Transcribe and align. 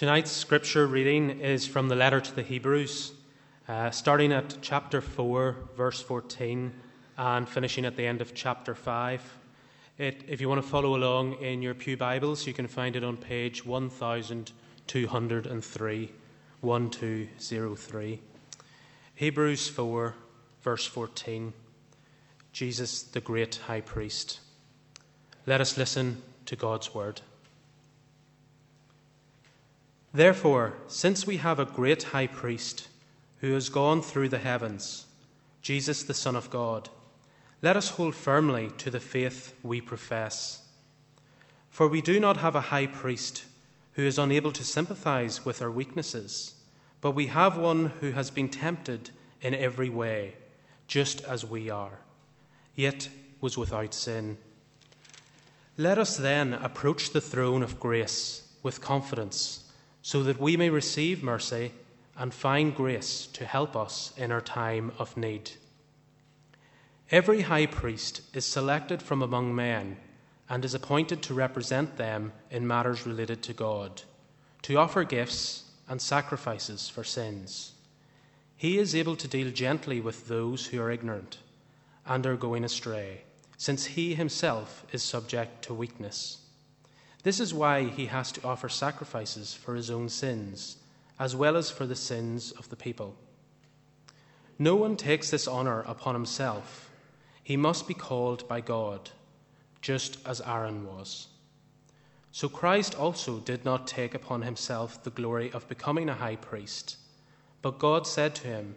Tonight's 0.00 0.32
scripture 0.32 0.86
reading 0.86 1.42
is 1.42 1.66
from 1.66 1.90
the 1.90 1.94
letter 1.94 2.22
to 2.22 2.34
the 2.34 2.42
Hebrews, 2.42 3.12
uh, 3.68 3.90
starting 3.90 4.32
at 4.32 4.56
chapter 4.62 5.02
4, 5.02 5.54
verse 5.76 6.00
14, 6.00 6.72
and 7.18 7.46
finishing 7.46 7.84
at 7.84 7.96
the 7.96 8.06
end 8.06 8.22
of 8.22 8.32
chapter 8.32 8.74
5. 8.74 9.38
It, 9.98 10.24
if 10.26 10.40
you 10.40 10.48
want 10.48 10.62
to 10.62 10.66
follow 10.66 10.96
along 10.96 11.34
in 11.42 11.60
your 11.60 11.74
Pew 11.74 11.98
Bibles, 11.98 12.46
you 12.46 12.54
can 12.54 12.66
find 12.66 12.96
it 12.96 13.04
on 13.04 13.18
page 13.18 13.66
1203. 13.66 16.12
1203. 16.62 18.22
Hebrews 19.16 19.68
4, 19.68 20.14
verse 20.62 20.86
14. 20.86 21.52
Jesus, 22.54 23.02
the 23.02 23.20
great 23.20 23.56
high 23.56 23.82
priest. 23.82 24.40
Let 25.44 25.60
us 25.60 25.76
listen 25.76 26.22
to 26.46 26.56
God's 26.56 26.94
word. 26.94 27.20
Therefore, 30.12 30.74
since 30.88 31.26
we 31.26 31.36
have 31.36 31.60
a 31.60 31.64
great 31.64 32.02
high 32.04 32.26
priest 32.26 32.88
who 33.40 33.52
has 33.52 33.68
gone 33.68 34.02
through 34.02 34.28
the 34.30 34.38
heavens, 34.38 35.06
Jesus, 35.62 36.02
the 36.02 36.14
Son 36.14 36.34
of 36.34 36.50
God, 36.50 36.88
let 37.62 37.76
us 37.76 37.90
hold 37.90 38.14
firmly 38.14 38.70
to 38.78 38.90
the 38.90 39.00
faith 39.00 39.54
we 39.62 39.80
profess. 39.80 40.66
For 41.68 41.86
we 41.86 42.00
do 42.02 42.18
not 42.18 42.38
have 42.38 42.56
a 42.56 42.60
high 42.60 42.86
priest 42.86 43.44
who 43.92 44.02
is 44.02 44.18
unable 44.18 44.50
to 44.52 44.64
sympathize 44.64 45.44
with 45.44 45.62
our 45.62 45.70
weaknesses, 45.70 46.54
but 47.00 47.12
we 47.12 47.26
have 47.26 47.56
one 47.56 47.86
who 48.00 48.10
has 48.12 48.30
been 48.30 48.48
tempted 48.48 49.10
in 49.40 49.54
every 49.54 49.88
way, 49.88 50.34
just 50.88 51.22
as 51.24 51.44
we 51.44 51.70
are, 51.70 52.00
yet 52.74 53.08
was 53.40 53.56
without 53.56 53.94
sin. 53.94 54.38
Let 55.76 55.98
us 55.98 56.16
then 56.16 56.54
approach 56.54 57.10
the 57.10 57.20
throne 57.20 57.62
of 57.62 57.78
grace 57.78 58.48
with 58.62 58.80
confidence 58.80 59.69
so 60.02 60.22
that 60.22 60.40
we 60.40 60.56
may 60.56 60.70
receive 60.70 61.22
mercy 61.22 61.72
and 62.16 62.34
find 62.34 62.74
grace 62.74 63.26
to 63.32 63.44
help 63.44 63.76
us 63.76 64.12
in 64.16 64.32
our 64.32 64.40
time 64.40 64.92
of 64.98 65.16
need. 65.16 65.50
Every 67.10 67.42
high 67.42 67.66
priest 67.66 68.22
is 68.34 68.44
selected 68.44 69.02
from 69.02 69.22
among 69.22 69.54
men 69.54 69.96
and 70.48 70.64
is 70.64 70.74
appointed 70.74 71.22
to 71.22 71.34
represent 71.34 71.96
them 71.96 72.32
in 72.50 72.66
matters 72.66 73.06
related 73.06 73.42
to 73.44 73.52
God, 73.52 74.02
to 74.62 74.76
offer 74.76 75.04
gifts 75.04 75.64
and 75.88 76.00
sacrifices 76.00 76.88
for 76.88 77.04
sins. 77.04 77.72
He 78.56 78.78
is 78.78 78.94
able 78.94 79.16
to 79.16 79.28
deal 79.28 79.50
gently 79.50 80.00
with 80.00 80.28
those 80.28 80.66
who 80.66 80.80
are 80.80 80.90
ignorant 80.90 81.38
and 82.06 82.26
are 82.26 82.36
going 82.36 82.64
astray, 82.64 83.22
since 83.56 83.86
he 83.86 84.14
himself 84.14 84.84
is 84.92 85.02
subject 85.02 85.62
to 85.62 85.74
weakness. 85.74 86.38
This 87.22 87.40
is 87.40 87.52
why 87.52 87.84
he 87.84 88.06
has 88.06 88.32
to 88.32 88.46
offer 88.46 88.68
sacrifices 88.68 89.52
for 89.52 89.74
his 89.74 89.90
own 89.90 90.08
sins, 90.08 90.76
as 91.18 91.36
well 91.36 91.56
as 91.56 91.70
for 91.70 91.84
the 91.84 91.96
sins 91.96 92.52
of 92.52 92.68
the 92.70 92.76
people. 92.76 93.14
No 94.58 94.74
one 94.76 94.96
takes 94.96 95.30
this 95.30 95.46
honor 95.46 95.82
upon 95.82 96.14
himself. 96.14 96.90
He 97.42 97.56
must 97.56 97.86
be 97.86 97.94
called 97.94 98.46
by 98.48 98.60
God, 98.60 99.10
just 99.82 100.18
as 100.26 100.40
Aaron 100.42 100.86
was. 100.86 101.28
So 102.32 102.48
Christ 102.48 102.94
also 102.94 103.40
did 103.40 103.64
not 103.64 103.86
take 103.86 104.14
upon 104.14 104.42
himself 104.42 105.02
the 105.02 105.10
glory 105.10 105.50
of 105.52 105.68
becoming 105.68 106.08
a 106.08 106.14
high 106.14 106.36
priest, 106.36 106.96
but 107.60 107.78
God 107.78 108.06
said 108.06 108.34
to 108.36 108.46
him, 108.46 108.76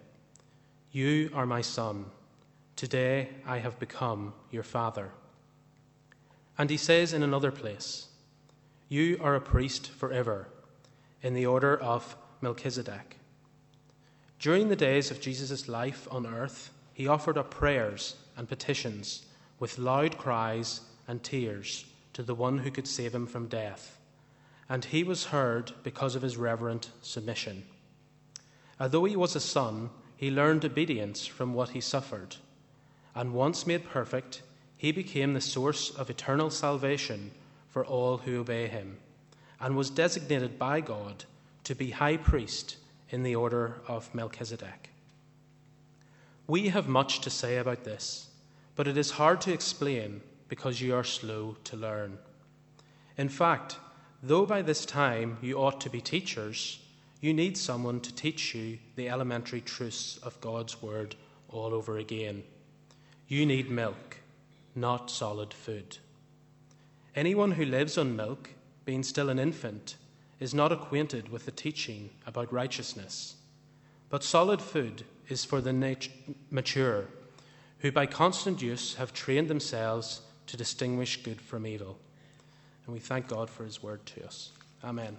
You 0.92 1.30
are 1.34 1.46
my 1.46 1.62
son. 1.62 2.06
Today 2.76 3.30
I 3.46 3.60
have 3.60 3.80
become 3.80 4.34
your 4.52 4.64
father. 4.64 5.12
And 6.58 6.70
he 6.70 6.78
says 6.78 7.14
in 7.14 7.24
another 7.24 7.52
place, 7.52 8.08
you 8.94 9.18
are 9.24 9.34
a 9.34 9.42
priest 9.42 9.90
forever, 9.90 10.48
in 11.24 11.34
the 11.34 11.48
order 11.48 11.76
of 11.76 12.16
Melchizedek. 12.42 13.18
During 14.38 14.70
the 14.70 14.76
days 14.76 15.10
of 15.10 15.20
Jesus' 15.20 15.68
life 15.68 16.08
on 16.12 16.28
earth, 16.28 16.70
he 16.94 17.08
offered 17.08 17.36
up 17.36 17.50
prayers 17.50 18.18
and 18.38 18.48
petitions 18.48 19.26
with 19.58 19.80
loud 19.80 20.20
cries 20.20 20.82
and 21.08 21.24
tears 21.24 21.86
to 22.14 22.22
the 22.22 22.36
one 22.36 22.60
who 22.60 22.70
could 22.70 22.88
save 22.88 23.16
him 23.16 23.26
from 23.26 23.48
death, 23.48 23.98
and 24.70 24.86
he 24.86 25.04
was 25.04 25.26
heard 25.26 25.72
because 25.82 26.16
of 26.16 26.22
his 26.22 26.38
reverent 26.38 26.92
submission. 27.02 27.64
Although 28.80 29.06
he 29.06 29.16
was 29.16 29.36
a 29.36 29.40
son, 29.40 29.90
he 30.16 30.30
learned 30.30 30.66
obedience 30.66 31.26
from 31.26 31.56
what 31.56 31.70
he 31.70 31.82
suffered, 31.82 32.36
and 33.16 33.34
once 33.34 33.66
made 33.66 33.90
perfect, 33.90 34.44
he 34.78 34.92
became 34.92 35.34
the 35.34 35.42
source 35.42 35.90
of 35.90 36.12
eternal 36.12 36.52
salvation 36.52 37.32
for 37.74 37.84
all 37.84 38.18
who 38.18 38.40
obey 38.40 38.68
him, 38.68 38.98
and 39.60 39.76
was 39.76 39.90
designated 39.90 40.60
by 40.60 40.80
God 40.80 41.26
to 41.64 41.74
be 41.74 41.90
high 41.90 42.18
priest 42.18 42.78
in 43.10 43.24
the 43.24 43.36
order 43.36 43.82
of 43.88 44.14
Melchizedek. 44.14 44.92
We 46.46 46.70
have 46.70 46.88
much 46.88 47.22
to 47.22 47.32
say 47.32 47.58
about 47.58 47.84
this, 47.84 48.28
but 48.76 48.88
it 48.88 48.96
is 48.96 49.10
hard 49.12 49.42
to 49.42 49.52
explain 49.52 50.22
because 50.50 50.82
you 50.82 50.94
are 50.94 51.04
slow 51.04 51.58
to 51.64 51.76
learn. 51.76 52.20
In 53.18 53.28
fact, 53.28 53.78
though 54.22 54.46
by 54.46 54.62
this 54.62 54.86
time 54.86 55.40
you 55.42 55.58
ought 55.58 55.82
to 55.82 55.90
be 55.90 56.00
teachers, 56.00 56.80
you 57.22 57.34
need 57.34 57.58
someone 57.58 58.02
to 58.02 58.14
teach 58.14 58.54
you 58.54 58.78
the 58.96 59.10
elementary 59.10 59.62
truths 59.62 60.18
of 60.22 60.40
God's 60.42 60.80
Word 60.80 61.16
all 61.50 61.74
over 61.74 61.98
again. 61.98 62.44
You 63.28 63.48
need 63.48 63.72
milk, 63.72 64.18
not 64.76 65.10
solid 65.10 65.56
food. 65.56 65.98
Anyone 67.16 67.52
who 67.52 67.66
lives 67.66 67.98
on 67.98 68.16
milk, 68.16 68.50
being 68.86 69.04
still 69.04 69.30
an 69.30 69.40
infant, 69.40 69.96
is 70.40 70.54
not 70.54 70.72
acquainted 70.72 71.30
with 71.30 71.46
the 71.46 71.52
teaching 71.52 72.10
about 72.26 72.52
righteousness. 72.52 73.36
But 74.10 74.24
solid 74.24 74.62
food 74.62 75.04
is 75.30 75.46
for 75.46 75.62
the 75.62 75.74
nat- 75.74 76.10
mature, 76.50 77.06
who 77.80 77.92
by 77.92 78.08
constant 78.08 78.62
use 78.62 78.96
have 78.96 79.14
trained 79.14 79.48
themselves 79.48 80.22
to 80.48 80.58
distinguish 80.58 81.22
good 81.22 81.40
from 81.40 81.68
evil. 81.68 81.98
And 82.86 82.94
we 82.94 83.00
thank 83.00 83.28
God 83.28 83.50
for 83.50 83.64
his 83.64 83.82
word 83.82 84.06
to 84.08 84.26
us. 84.26 84.52
Amen. 84.84 85.18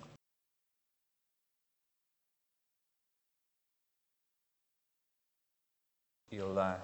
You'll 6.30 6.58
uh, 6.58 6.74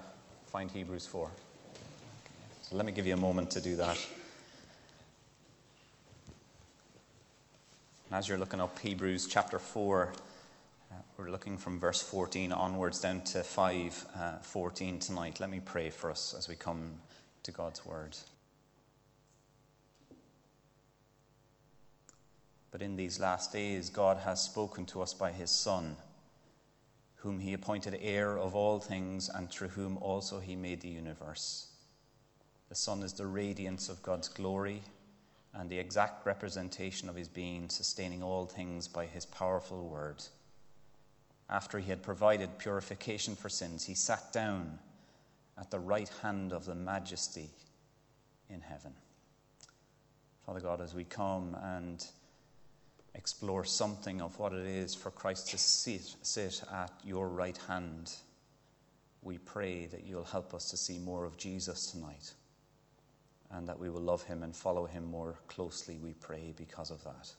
find 0.47 0.71
Hebrews 0.71 1.05
4. 1.05 1.29
So 2.63 2.75
let 2.77 2.85
me 2.85 2.93
give 2.93 3.05
you 3.05 3.13
a 3.13 3.17
moment 3.17 3.51
to 3.51 3.61
do 3.61 3.75
that. 3.75 3.97
And 8.11 8.17
as 8.17 8.27
you're 8.27 8.37
looking 8.37 8.59
up 8.59 8.77
Hebrews 8.77 9.25
chapter 9.25 9.57
4, 9.57 10.11
uh, 10.91 10.95
we're 11.15 11.31
looking 11.31 11.57
from 11.57 11.79
verse 11.79 12.01
14 12.01 12.51
onwards 12.51 12.99
down 12.99 13.21
to 13.21 13.41
5 13.41 14.05
uh, 14.13 14.37
14 14.39 14.99
tonight. 14.99 15.39
Let 15.39 15.49
me 15.49 15.61
pray 15.63 15.89
for 15.89 16.11
us 16.11 16.35
as 16.37 16.49
we 16.49 16.55
come 16.55 16.95
to 17.43 17.51
God's 17.53 17.85
word. 17.85 18.17
But 22.69 22.81
in 22.81 22.97
these 22.97 23.17
last 23.17 23.53
days, 23.53 23.89
God 23.89 24.17
has 24.17 24.43
spoken 24.43 24.85
to 24.87 25.01
us 25.01 25.13
by 25.13 25.31
his 25.31 25.49
Son, 25.49 25.95
whom 27.15 27.39
he 27.39 27.53
appointed 27.53 27.97
heir 28.01 28.37
of 28.37 28.55
all 28.55 28.79
things, 28.79 29.29
and 29.33 29.49
through 29.49 29.69
whom 29.69 29.97
also 29.99 30.41
he 30.41 30.57
made 30.57 30.81
the 30.81 30.89
universe. 30.89 31.67
The 32.67 32.75
Son 32.75 33.03
is 33.03 33.13
the 33.13 33.25
radiance 33.25 33.87
of 33.87 34.03
God's 34.03 34.27
glory 34.27 34.81
and 35.53 35.69
the 35.69 35.77
exact 35.77 36.25
representation 36.25 37.09
of 37.09 37.15
his 37.15 37.27
being, 37.27 37.69
sustaining 37.69 38.23
all 38.23 38.45
things 38.45 38.87
by 38.87 39.05
his 39.05 39.25
powerful 39.25 39.87
word. 39.89 40.23
After 41.49 41.79
he 41.79 41.89
had 41.89 42.01
provided 42.01 42.57
purification 42.57 43.35
for 43.35 43.49
sins, 43.49 43.85
he 43.85 43.93
sat 43.93 44.31
down 44.31 44.79
at 45.57 45.69
the 45.69 45.79
right 45.79 46.09
hand 46.21 46.53
of 46.53 46.65
the 46.65 46.75
majesty 46.75 47.49
in 48.49 48.61
heaven. 48.61 48.93
Father 50.45 50.61
God, 50.61 50.79
as 50.79 50.93
we 50.93 51.03
come 51.03 51.57
and 51.61 52.05
explore 53.13 53.65
something 53.65 54.21
of 54.21 54.39
what 54.39 54.53
it 54.53 54.65
is 54.65 54.95
for 54.95 55.11
Christ 55.11 55.49
to 55.49 55.57
sit, 55.57 56.15
sit 56.21 56.63
at 56.71 56.91
your 57.03 57.27
right 57.27 57.57
hand, 57.67 58.13
we 59.21 59.37
pray 59.37 59.85
that 59.87 60.05
you'll 60.05 60.23
help 60.23 60.53
us 60.53 60.71
to 60.71 60.77
see 60.77 60.97
more 60.97 61.25
of 61.25 61.37
Jesus 61.37 61.91
tonight 61.91 62.33
and 63.53 63.67
that 63.67 63.79
we 63.79 63.89
will 63.89 64.01
love 64.01 64.23
him 64.23 64.43
and 64.43 64.55
follow 64.55 64.85
him 64.85 65.05
more 65.05 65.35
closely, 65.47 65.97
we 65.97 66.13
pray, 66.13 66.53
because 66.57 66.91
of 66.91 67.03
that. 67.03 67.31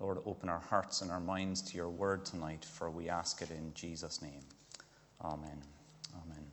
Lord, 0.00 0.18
open 0.26 0.48
our 0.48 0.60
hearts 0.60 1.02
and 1.02 1.10
our 1.10 1.20
minds 1.20 1.62
to 1.62 1.76
your 1.76 1.88
word 1.88 2.24
tonight, 2.24 2.64
for 2.64 2.90
we 2.90 3.08
ask 3.08 3.40
it 3.42 3.50
in 3.50 3.72
Jesus' 3.74 4.20
name. 4.20 4.42
Amen. 5.22 5.62
Amen. 6.14 6.44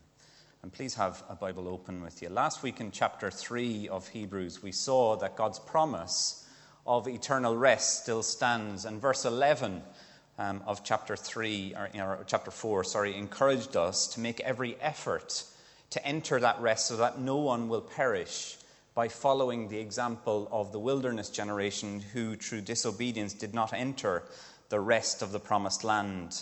And 0.63 0.71
please 0.71 0.93
have 0.93 1.23
a 1.27 1.35
Bible 1.35 1.67
open 1.67 2.01
with 2.01 2.21
you. 2.21 2.29
Last 2.29 2.63
week 2.63 2.79
in 2.79 2.91
chapter 2.91 3.31
3 3.31 3.89
of 3.89 4.07
Hebrews, 4.07 4.61
we 4.61 4.71
saw 4.71 5.17
that 5.17 5.35
God's 5.35 5.59
promise 5.59 6.47
of 6.85 7.07
eternal 7.07 7.57
rest 7.57 8.03
still 8.03 8.23
stands. 8.23 8.85
And 8.85 9.01
verse 9.01 9.25
11 9.25 9.81
um, 10.37 10.61
of 10.65 10.83
chapter 10.83 11.15
3, 11.15 11.75
or, 11.75 11.89
or 12.01 12.23
chapter 12.27 12.51
4, 12.51 12.83
sorry, 12.83 13.17
encouraged 13.17 13.75
us 13.75 14.07
to 14.09 14.19
make 14.19 14.39
every 14.41 14.77
effort 14.79 15.43
to 15.89 16.05
enter 16.05 16.39
that 16.39 16.59
rest 16.61 16.87
so 16.87 16.97
that 16.97 17.19
no 17.19 17.37
one 17.37 17.67
will 17.67 17.81
perish 17.81 18.57
by 18.93 19.07
following 19.07 19.69
the 19.69 19.79
example 19.79 20.49
of 20.51 20.71
the 20.71 20.79
wilderness 20.79 21.29
generation 21.29 22.01
who, 22.13 22.35
through 22.35 22.61
disobedience, 22.61 23.33
did 23.33 23.53
not 23.53 23.73
enter 23.73 24.23
the 24.69 24.79
rest 24.79 25.21
of 25.21 25.31
the 25.31 25.39
promised 25.39 25.83
land. 25.83 26.41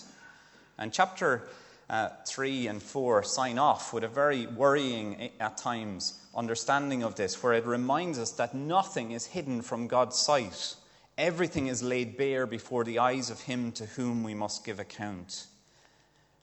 And 0.77 0.91
chapter 0.91 1.47
uh, 1.89 2.09
3 2.25 2.67
and 2.67 2.81
4 2.81 3.23
sign 3.23 3.59
off 3.59 3.93
with 3.93 4.03
a 4.03 4.07
very 4.07 4.47
worrying, 4.47 5.21
eh, 5.21 5.29
at 5.39 5.57
times, 5.57 6.19
understanding 6.35 7.03
of 7.03 7.15
this, 7.15 7.41
where 7.41 7.53
it 7.53 7.65
reminds 7.65 8.17
us 8.17 8.31
that 8.31 8.55
nothing 8.55 9.11
is 9.11 9.27
hidden 9.27 9.61
from 9.61 9.87
God's 9.87 10.17
sight. 10.17 10.75
Everything 11.17 11.67
is 11.67 11.83
laid 11.83 12.17
bare 12.17 12.47
before 12.47 12.83
the 12.83 12.99
eyes 12.99 13.29
of 13.29 13.41
Him 13.41 13.71
to 13.73 13.85
whom 13.85 14.23
we 14.23 14.33
must 14.33 14.65
give 14.65 14.79
account. 14.79 15.47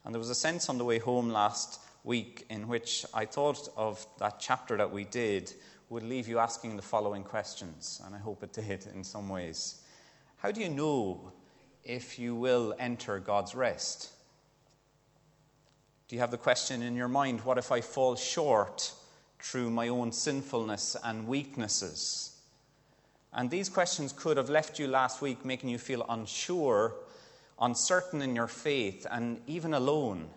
And 0.04 0.14
there 0.14 0.20
was 0.20 0.30
a 0.30 0.34
sense 0.36 0.68
on 0.68 0.78
the 0.78 0.84
way 0.84 0.98
home 0.98 1.30
last 1.30 1.80
week 2.04 2.44
in 2.48 2.68
which 2.68 3.04
I 3.12 3.24
thought 3.24 3.68
of 3.76 4.06
that 4.18 4.38
chapter 4.38 4.76
that 4.76 4.92
we 4.92 5.04
did 5.04 5.52
would 5.88 6.02
leave 6.02 6.26
you 6.28 6.38
asking 6.38 6.76
the 6.76 6.82
following 6.82 7.22
questions, 7.22 8.00
and 8.04 8.14
I 8.14 8.18
hope 8.18 8.42
it 8.42 8.52
did 8.52 8.86
in 8.94 9.04
some 9.04 9.28
ways. 9.28 9.82
How 10.38 10.50
do 10.50 10.60
you 10.60 10.68
know 10.68 11.32
if 11.84 12.18
you 12.18 12.34
will 12.34 12.74
enter 12.78 13.18
God's 13.20 13.54
rest? 13.54 14.10
Do 16.08 16.16
you 16.16 16.20
have 16.20 16.30
the 16.30 16.38
question 16.38 16.82
in 16.82 16.94
your 16.94 17.08
mind 17.08 17.40
what 17.40 17.58
if 17.58 17.70
I 17.70 17.80
fall 17.80 18.16
short 18.16 18.92
through 19.40 19.70
my 19.70 19.88
own 19.88 20.12
sinfulness 20.12 20.96
and 21.04 21.26
weaknesses? 21.26 22.36
And 23.32 23.50
these 23.50 23.68
questions 23.68 24.12
could 24.12 24.36
have 24.36 24.48
left 24.48 24.78
you 24.78 24.88
last 24.88 25.20
week 25.20 25.44
making 25.44 25.68
you 25.68 25.78
feel 25.78 26.06
unsure, 26.08 26.94
uncertain 27.60 28.22
in 28.22 28.34
your 28.34 28.46
faith, 28.48 29.06
and 29.10 29.40
even 29.46 29.74
alone 29.74 30.28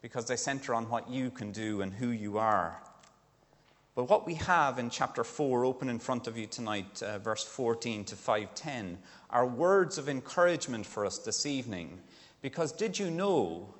because 0.00 0.26
they 0.26 0.36
center 0.36 0.74
on 0.74 0.88
what 0.88 1.08
you 1.08 1.30
can 1.30 1.50
do 1.50 1.80
and 1.80 1.92
who 1.92 2.08
you 2.08 2.38
are. 2.38 2.80
But 3.94 4.08
what 4.08 4.26
we 4.26 4.34
have 4.34 4.80
in 4.80 4.90
chapter 4.90 5.22
4, 5.22 5.64
open 5.64 5.88
in 5.88 6.00
front 6.00 6.26
of 6.26 6.36
you 6.36 6.46
tonight, 6.46 7.00
uh, 7.02 7.18
verse 7.18 7.44
14 7.44 8.04
to 8.06 8.16
510, 8.16 8.98
are 9.30 9.46
words 9.46 9.98
of 9.98 10.08
encouragement 10.08 10.84
for 10.84 11.06
us 11.06 11.18
this 11.18 11.46
evening. 11.46 12.00
Because 12.42 12.72
did 12.72 12.98
you 12.98 13.08
know 13.10 13.72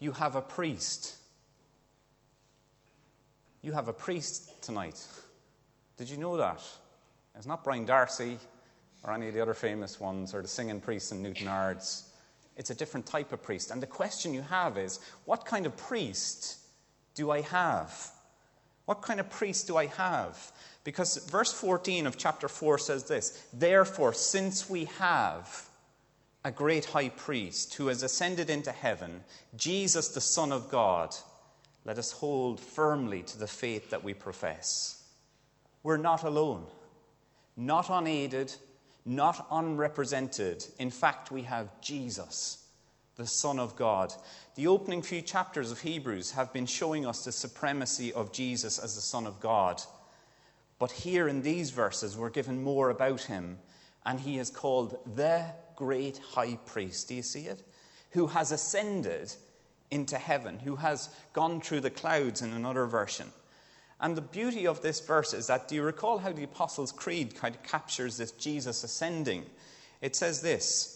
you 0.00 0.12
have 0.12 0.36
a 0.36 0.40
priest? 0.40 1.16
You 3.60 3.72
have 3.72 3.88
a 3.88 3.92
priest 3.92 4.62
tonight. 4.62 5.06
Did 5.98 6.08
you 6.08 6.16
know 6.16 6.38
that? 6.38 6.62
It's 7.36 7.46
not 7.46 7.62
Brian 7.62 7.84
D'Arcy 7.84 8.38
or 9.04 9.12
any 9.12 9.28
of 9.28 9.34
the 9.34 9.42
other 9.42 9.54
famous 9.54 10.00
ones 10.00 10.32
or 10.32 10.40
the 10.40 10.48
singing 10.48 10.80
priests 10.80 11.12
in 11.12 11.22
Newtownards. 11.22 12.04
It's 12.56 12.70
a 12.70 12.74
different 12.74 13.04
type 13.04 13.32
of 13.32 13.42
priest. 13.42 13.70
And 13.70 13.82
the 13.82 13.86
question 13.86 14.32
you 14.32 14.40
have 14.42 14.78
is 14.78 15.00
what 15.26 15.44
kind 15.44 15.66
of 15.66 15.76
priest 15.76 16.56
do 17.14 17.30
I 17.30 17.42
have? 17.42 18.12
What 18.86 19.02
kind 19.02 19.20
of 19.20 19.28
priest 19.28 19.66
do 19.66 19.76
I 19.76 19.86
have? 19.86 20.52
Because 20.84 21.16
verse 21.28 21.52
14 21.52 22.06
of 22.06 22.16
chapter 22.16 22.48
4 22.48 22.78
says 22.78 23.04
this 23.04 23.46
Therefore, 23.52 24.12
since 24.12 24.70
we 24.70 24.86
have 24.98 25.68
a 26.44 26.52
great 26.52 26.84
high 26.86 27.08
priest 27.08 27.74
who 27.74 27.88
has 27.88 28.04
ascended 28.04 28.48
into 28.48 28.70
heaven, 28.70 29.24
Jesus, 29.56 30.08
the 30.08 30.20
Son 30.20 30.52
of 30.52 30.70
God, 30.70 31.14
let 31.84 31.98
us 31.98 32.12
hold 32.12 32.60
firmly 32.60 33.22
to 33.24 33.38
the 33.38 33.48
faith 33.48 33.90
that 33.90 34.04
we 34.04 34.14
profess. 34.14 35.02
We're 35.82 35.96
not 35.96 36.22
alone, 36.22 36.66
not 37.56 37.90
unaided, 37.90 38.54
not 39.04 39.46
unrepresented. 39.50 40.64
In 40.78 40.90
fact, 40.90 41.32
we 41.32 41.42
have 41.42 41.80
Jesus 41.80 42.66
the 43.16 43.26
Son 43.26 43.58
of 43.58 43.76
God. 43.76 44.12
The 44.56 44.68
opening 44.68 45.02
few 45.02 45.20
chapters 45.20 45.70
of 45.70 45.82
Hebrews 45.82 46.30
have 46.32 46.50
been 46.50 46.64
showing 46.64 47.06
us 47.06 47.24
the 47.24 47.32
supremacy 47.32 48.10
of 48.14 48.32
Jesus 48.32 48.78
as 48.78 48.94
the 48.94 49.02
Son 49.02 49.26
of 49.26 49.38
God. 49.38 49.82
But 50.78 50.90
here 50.90 51.28
in 51.28 51.42
these 51.42 51.70
verses, 51.70 52.16
we're 52.16 52.30
given 52.30 52.62
more 52.62 52.88
about 52.88 53.20
him, 53.20 53.58
and 54.06 54.18
he 54.18 54.38
is 54.38 54.48
called 54.48 54.98
the 55.14 55.44
great 55.76 56.16
high 56.16 56.56
priest. 56.64 57.08
Do 57.08 57.14
you 57.16 57.22
see 57.22 57.42
it? 57.42 57.62
Who 58.12 58.28
has 58.28 58.50
ascended 58.50 59.30
into 59.90 60.16
heaven, 60.16 60.58
who 60.58 60.76
has 60.76 61.10
gone 61.34 61.60
through 61.60 61.80
the 61.80 61.90
clouds 61.90 62.40
in 62.40 62.52
another 62.52 62.86
version. 62.86 63.30
And 64.00 64.16
the 64.16 64.22
beauty 64.22 64.66
of 64.66 64.80
this 64.80 65.00
verse 65.00 65.34
is 65.34 65.46
that 65.48 65.68
do 65.68 65.74
you 65.74 65.82
recall 65.82 66.16
how 66.18 66.32
the 66.32 66.44
Apostles' 66.44 66.92
Creed 66.92 67.34
kind 67.34 67.54
of 67.54 67.62
captures 67.62 68.16
this 68.16 68.32
Jesus 68.32 68.84
ascending? 68.84 69.44
It 70.00 70.16
says 70.16 70.40
this 70.40 70.95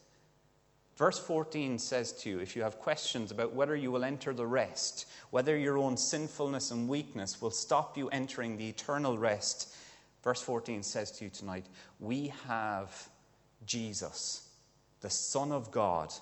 Verse 1.01 1.17
14 1.17 1.79
says 1.79 2.13
to 2.13 2.29
you 2.29 2.37
if 2.37 2.55
you 2.55 2.61
have 2.61 2.77
questions 2.77 3.31
about 3.31 3.55
whether 3.55 3.75
you 3.75 3.91
will 3.91 4.03
enter 4.03 4.35
the 4.35 4.45
rest, 4.45 5.07
whether 5.31 5.57
your 5.57 5.79
own 5.79 5.97
sinfulness 5.97 6.69
and 6.69 6.87
weakness 6.87 7.41
will 7.41 7.49
stop 7.49 7.97
you 7.97 8.07
entering 8.09 8.55
the 8.55 8.69
eternal 8.69 9.17
rest, 9.17 9.73
verse 10.23 10.43
14 10.43 10.83
says 10.83 11.09
to 11.13 11.23
you 11.23 11.31
tonight, 11.31 11.65
We 11.99 12.31
have 12.47 13.09
Jesus, 13.65 14.47
the 14.99 15.09
Son 15.09 15.51
of 15.51 15.71
God, 15.71 16.13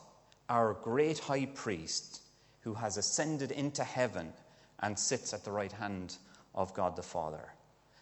our 0.48 0.76
great 0.76 1.20
high 1.20 1.48
priest, 1.48 2.22
who 2.62 2.74
has 2.76 2.96
ascended 2.96 3.52
into 3.52 3.84
heaven 3.84 4.32
and 4.80 4.98
sits 4.98 5.34
at 5.34 5.44
the 5.44 5.52
right 5.52 5.74
hand 5.74 6.16
of 6.56 6.74
God 6.74 6.96
the 6.96 7.04
Father. 7.04 7.52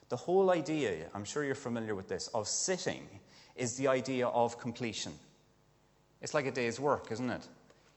The 0.09 0.15
whole 0.15 0.51
idea, 0.51 1.07
I'm 1.15 1.25
sure 1.25 1.43
you're 1.43 1.55
familiar 1.55 1.95
with 1.95 2.07
this, 2.07 2.27
of 2.35 2.47
sitting 2.47 3.07
is 3.55 3.77
the 3.77 3.87
idea 3.87 4.27
of 4.27 4.59
completion. 4.59 5.13
It's 6.21 6.33
like 6.33 6.45
a 6.45 6.51
day's 6.51 6.79
work, 6.79 7.11
isn't 7.11 7.29
it? 7.29 7.47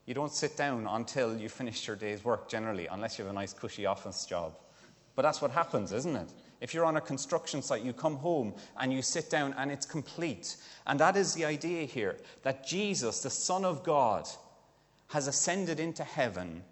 You 0.06 0.14
don't 0.14 0.32
sit 0.32 0.56
down 0.56 0.86
until 0.88 1.36
you 1.36 1.48
finish 1.48 1.86
your 1.86 1.96
day's 1.96 2.24
work 2.24 2.48
generally, 2.48 2.86
unless 2.86 3.18
you 3.18 3.24
have 3.24 3.32
a 3.32 3.34
nice, 3.34 3.52
cushy 3.52 3.86
office 3.86 4.26
job. 4.26 4.54
But 5.14 5.22
that's 5.22 5.40
what 5.40 5.50
happens, 5.50 5.92
isn't 5.92 6.16
it? 6.16 6.32
If 6.60 6.74
you're 6.74 6.84
on 6.84 6.96
a 6.96 7.00
construction 7.00 7.62
site, 7.62 7.82
you 7.82 7.92
come 7.92 8.16
home 8.16 8.54
and 8.78 8.92
you 8.92 9.02
sit 9.02 9.30
down 9.30 9.54
and 9.56 9.70
it's 9.70 9.86
complete. 9.86 10.56
And 10.86 11.00
that 11.00 11.16
is 11.16 11.34
the 11.34 11.44
idea 11.44 11.84
here 11.84 12.16
that 12.42 12.66
Jesus, 12.66 13.22
the 13.22 13.30
Son 13.30 13.64
of 13.64 13.82
God, 13.82 14.28
has 15.08 15.26
ascended 15.26 15.80
into 15.80 16.04
heaven 16.04 16.62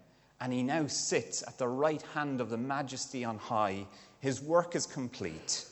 and 0.41 0.53
he 0.53 0.63
now 0.63 0.87
sits 0.87 1.43
at 1.45 1.57
the 1.57 1.67
right 1.67 2.01
hand 2.13 2.39
of 2.39 2.49
the 2.49 2.57
majesty 2.57 3.25
on 3.25 3.37
high. 3.37 3.85
His 4.19 4.41
work 4.41 4.75
is 4.75 4.85
complete. 4.85 5.65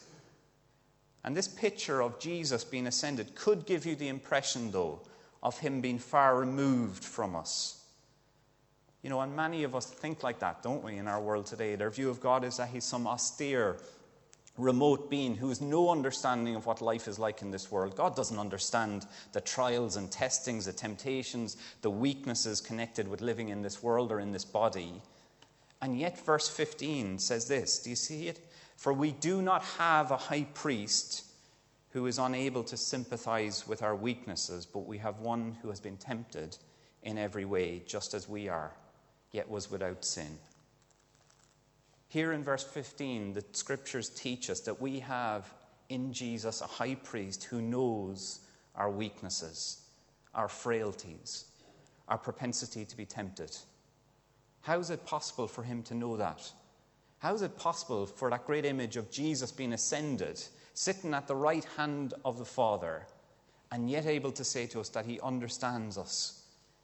And 1.24 1.36
this 1.36 1.48
picture 1.48 2.02
of 2.02 2.20
Jesus 2.20 2.64
being 2.64 2.88
ascended 2.88 3.36
could 3.36 3.66
give 3.66 3.86
you 3.86 3.96
the 3.96 4.08
impression, 4.08 4.72
though, 4.72 5.02
of 5.48 5.58
him 5.60 5.80
being 5.80 5.98
far 5.98 6.38
removed 6.38 7.04
from 7.06 7.34
us. 7.34 7.82
You 9.02 9.10
know, 9.10 9.22
and 9.22 9.34
many 9.34 9.64
of 9.64 9.76
us 9.76 9.86
think 9.86 10.22
like 10.22 10.40
that, 10.40 10.62
don't 10.62 10.84
we, 10.84 10.98
in 10.98 11.08
our 11.08 11.22
world 11.22 11.46
today? 11.46 11.76
Their 11.76 11.90
view 11.90 12.10
of 12.10 12.20
God 12.20 12.44
is 12.44 12.58
that 12.58 12.68
he's 12.68 12.84
some 12.84 13.08
austere, 13.08 13.78
remote 14.58 15.10
being 15.10 15.36
who 15.36 15.48
has 15.48 15.62
no 15.62 15.90
understanding 15.90 16.58
of 16.58 16.66
what 16.66 16.82
life 16.82 17.08
is 17.08 17.18
like 17.18 17.42
in 17.42 17.50
this 17.50 17.72
world. 17.72 17.96
God 17.96 18.14
doesn't 18.14 18.38
understand 18.38 19.06
the 19.32 19.40
trials 19.40 19.96
and 19.96 20.12
testings, 20.12 20.66
the 20.66 20.74
temptations, 20.74 21.56
the 21.82 21.90
weaknesses 21.90 22.60
connected 22.60 23.08
with 23.08 23.22
living 23.22 23.48
in 23.48 23.62
this 23.62 23.82
world 23.82 24.12
or 24.12 24.20
in 24.20 24.34
this 24.34 24.44
body. 24.44 25.02
And 25.82 25.98
yet, 25.98 26.20
verse 26.26 26.50
15 26.50 27.20
says 27.20 27.48
this 27.48 27.80
Do 27.80 27.90
you 27.90 27.96
see 27.96 28.28
it? 28.28 28.42
For 28.76 28.92
we 28.92 29.12
do 29.12 29.42
not 29.42 29.64
have 29.78 30.12
a 30.12 30.18
high 30.18 30.48
priest 30.54 31.27
who 31.98 32.06
is 32.06 32.20
unable 32.20 32.64
to 32.64 32.78
sympathize 32.78 33.68
with 33.68 33.82
our 33.82 33.96
weaknesses, 33.96 34.68
but 34.68 34.86
we 34.86 35.00
have 35.00 35.18
one 35.20 35.58
who 35.64 35.70
has 35.70 35.80
been 35.80 35.98
tempted 35.98 36.56
in 37.02 37.18
every 37.18 37.44
way, 37.44 37.82
just 37.88 38.14
as 38.14 38.30
we 38.30 38.48
are, 38.48 38.72
yet 39.32 39.50
was 39.50 39.72
without 39.72 40.06
sin. 40.06 40.38
Here 42.08 42.34
in 42.34 42.44
verse 42.44 42.64
15, 42.64 43.34
the 43.34 43.44
scriptures 43.54 44.10
teach 44.10 44.52
us 44.52 44.60
that 44.60 44.80
we 44.80 45.00
have 45.00 45.52
in 45.90 46.14
Jesus 46.14 46.62
a 46.62 46.68
high 46.68 46.94
priest 46.94 47.46
who 47.46 47.64
knows 47.64 48.42
our 48.76 48.92
weaknesses, 48.92 49.82
our 50.36 50.48
frailties, 50.48 51.46
our 52.08 52.20
propensity 52.20 52.86
to 52.86 52.96
be 52.96 53.08
tempted. 53.08 53.58
How 54.62 54.78
is 54.78 54.92
it 54.92 55.04
possible 55.04 55.48
for 55.48 55.64
him 55.64 55.82
to 55.82 55.96
know 55.96 56.16
that? 56.18 56.48
How 57.18 57.34
is 57.34 57.42
it 57.42 57.58
possible 57.58 58.06
for 58.06 58.30
that 58.30 58.46
great 58.46 58.66
image 58.66 58.98
of 58.98 59.10
Jesus 59.10 59.52
being 59.52 59.74
ascended 59.74 60.44
sitting 60.78 61.16
at 61.16 61.26
the 61.26 61.36
right 61.36 61.66
hand 61.76 62.14
of 62.24 62.38
the 62.38 62.46
Father, 62.46 63.04
and 63.72 63.90
yet 63.90 64.06
able 64.06 64.32
to 64.32 64.44
say 64.44 64.68
to 64.68 64.80
us 64.80 64.90
that 64.90 65.08
He 65.08 65.20
understands 65.22 65.98
us, 65.98 66.44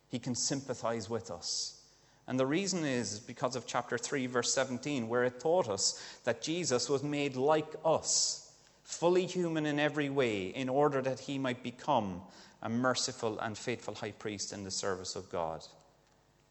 He 0.10 0.18
can 0.18 0.34
sympathize 0.34 1.12
with 1.12 1.30
us. 1.30 1.80
And 2.28 2.40
the 2.40 2.46
reason 2.48 2.86
is 2.86 3.20
because 3.20 3.56
of 3.56 3.68
chapter 3.68 4.00
3, 4.00 4.26
verse 4.26 4.52
17, 4.52 5.08
where 5.08 5.26
it 5.26 5.40
taught 5.40 5.70
us 5.70 6.04
that 6.24 6.42
Jesus 6.42 6.90
was 6.90 7.04
made 7.04 7.36
like 7.36 7.76
us, 7.86 8.52
fully 8.82 9.28
human 9.28 9.68
in 9.68 9.80
every 9.80 10.10
way, 10.10 10.48
in 10.48 10.70
order 10.70 11.00
that 11.04 11.20
he 11.20 11.38
might 11.38 11.62
become 11.62 12.20
a 12.64 12.70
merciful 12.70 13.38
and 13.42 13.56
faithful 13.56 13.94
high 13.94 14.10
priest 14.10 14.54
in 14.54 14.64
the 14.64 14.72
service 14.72 15.16
of 15.16 15.30
God. 15.30 15.64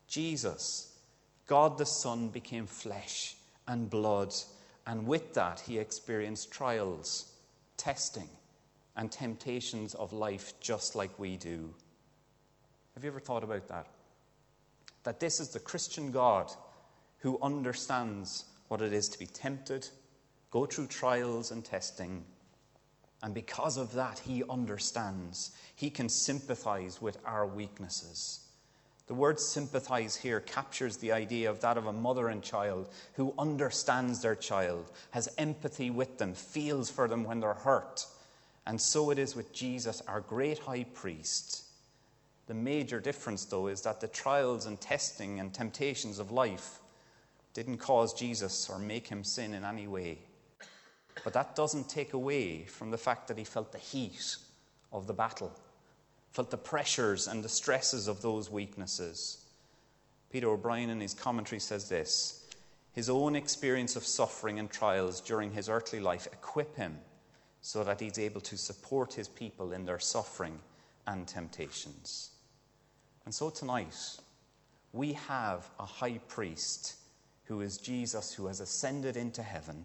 Jesus, 0.07 0.97
God 1.49 1.77
the 1.77 1.87
Son, 1.87 2.29
became 2.29 2.69
flesh 2.69 3.35
and 3.67 3.91
blood, 3.91 4.33
and 4.87 5.09
with 5.09 5.35
that 5.35 5.59
he 5.59 5.79
experienced 5.79 6.53
trials, 6.53 7.32
testing, 7.83 8.29
and 8.95 9.11
temptations 9.11 9.95
of 9.95 10.13
life 10.13 10.55
just 10.61 10.95
like 10.95 11.19
we 11.19 11.37
do. 11.37 11.75
Have 12.95 13.03
you 13.03 13.11
ever 13.11 13.19
thought 13.19 13.43
about 13.43 13.67
that? 13.69 13.89
That 15.03 15.19
this 15.19 15.41
is 15.41 15.49
the 15.49 15.59
Christian 15.59 16.13
God 16.13 16.53
who 17.19 17.41
understands 17.43 18.45
what 18.69 18.83
it 18.83 18.93
is 18.93 19.09
to 19.09 19.19
be 19.19 19.27
tempted, 19.27 19.89
go 20.53 20.65
through 20.65 20.87
trials 20.87 21.51
and 21.51 21.65
testing, 21.65 22.25
and 23.21 23.35
because 23.35 23.77
of 23.77 23.93
that, 23.95 24.21
he 24.21 24.45
understands. 24.49 25.51
He 25.75 25.91
can 25.91 26.09
sympathize 26.09 27.03
with 27.03 27.19
our 27.25 27.47
weaknesses. 27.47 28.47
The 29.07 29.15
word 29.15 29.41
sympathize 29.41 30.17
here 30.17 30.41
captures 30.41 30.97
the 30.97 31.13
idea 31.13 31.51
of 31.51 31.61
that 31.61 31.77
of 31.77 31.87
a 31.87 31.93
mother 31.93 32.29
and 32.29 32.43
child 32.43 32.89
who 33.15 33.35
understands 33.39 34.23
their 34.23 34.37
child, 34.37 34.91
has 35.11 35.29
empathy 35.39 35.91
with 35.91 36.19
them, 36.19 36.35
feels 36.35 36.91
for 36.91 37.09
them 37.09 37.25
when 37.25 37.41
they're 37.41 37.55
hurt. 37.55 38.07
And 38.67 38.81
so 38.81 39.11
it 39.11 39.19
is 39.19 39.35
with 39.35 39.53
Jesus, 39.53 40.03
our 40.07 40.21
great 40.21 40.59
high 40.59 40.85
priest. 40.85 41.65
The 42.47 42.55
major 42.55 43.01
difference, 43.01 43.45
though, 43.45 43.67
is 43.67 43.83
that 43.83 44.01
the 44.01 44.09
trials 44.09 44.67
and 44.67 44.81
testing 44.81 45.41
and 45.41 45.53
temptations 45.53 46.19
of 46.19 46.31
life 46.31 46.81
didn't 47.55 47.79
cause 47.79 48.15
Jesus 48.15 48.71
or 48.71 48.79
make 48.79 49.09
him 49.09 49.25
sin 49.25 49.55
in 49.55 49.65
any 49.65 49.87
way. 49.87 50.19
But 51.25 51.33
that 51.35 51.55
doesn't 51.55 51.89
take 51.89 52.15
away 52.15 52.65
from 52.65 52.91
the 52.91 52.99
fact 52.99 53.29
that 53.29 53.39
he 53.39 53.45
felt 53.45 53.73
the 53.73 53.79
heat 53.79 54.37
of 54.93 55.07
the 55.07 55.13
battle, 55.13 55.53
felt 56.33 56.51
the 56.51 56.57
pressures 56.57 57.29
and 57.29 57.45
the 57.45 57.49
stresses 57.49 58.09
of 58.09 58.23
those 58.23 58.51
weaknesses. 58.51 59.45
Peter 60.31 60.49
O'Brien, 60.49 60.91
in 60.91 61.01
his 61.01 61.15
commentary, 61.15 61.61
says 61.61 61.89
this 61.89 62.49
His 62.93 63.09
own 63.09 63.37
experience 63.37 63.97
of 63.97 64.05
suffering 64.05 64.59
and 64.59 64.71
trials 64.71 65.21
during 65.21 65.53
his 65.53 65.69
earthly 65.69 66.01
life 66.01 66.27
equip 66.33 66.77
him 66.77 66.99
so 67.61 67.85
that 67.85 68.01
he's 68.01 68.19
able 68.19 68.41
to 68.41 68.57
support 68.57 69.13
his 69.13 69.29
people 69.29 69.73
in 69.73 69.85
their 69.85 70.01
suffering 70.01 70.59
and 71.07 71.29
temptations. 71.29 72.31
And 73.25 73.33
so 73.33 73.51
tonight, 73.51 73.97
we 74.93 75.13
have 75.13 75.71
a 75.79 75.87
high 75.87 76.19
priest 76.29 76.97
who 77.45 77.61
is 77.61 77.79
Jesus, 77.79 78.35
who 78.35 78.47
has 78.47 78.61
ascended 78.61 79.17
into 79.17 79.43
heaven 79.43 79.85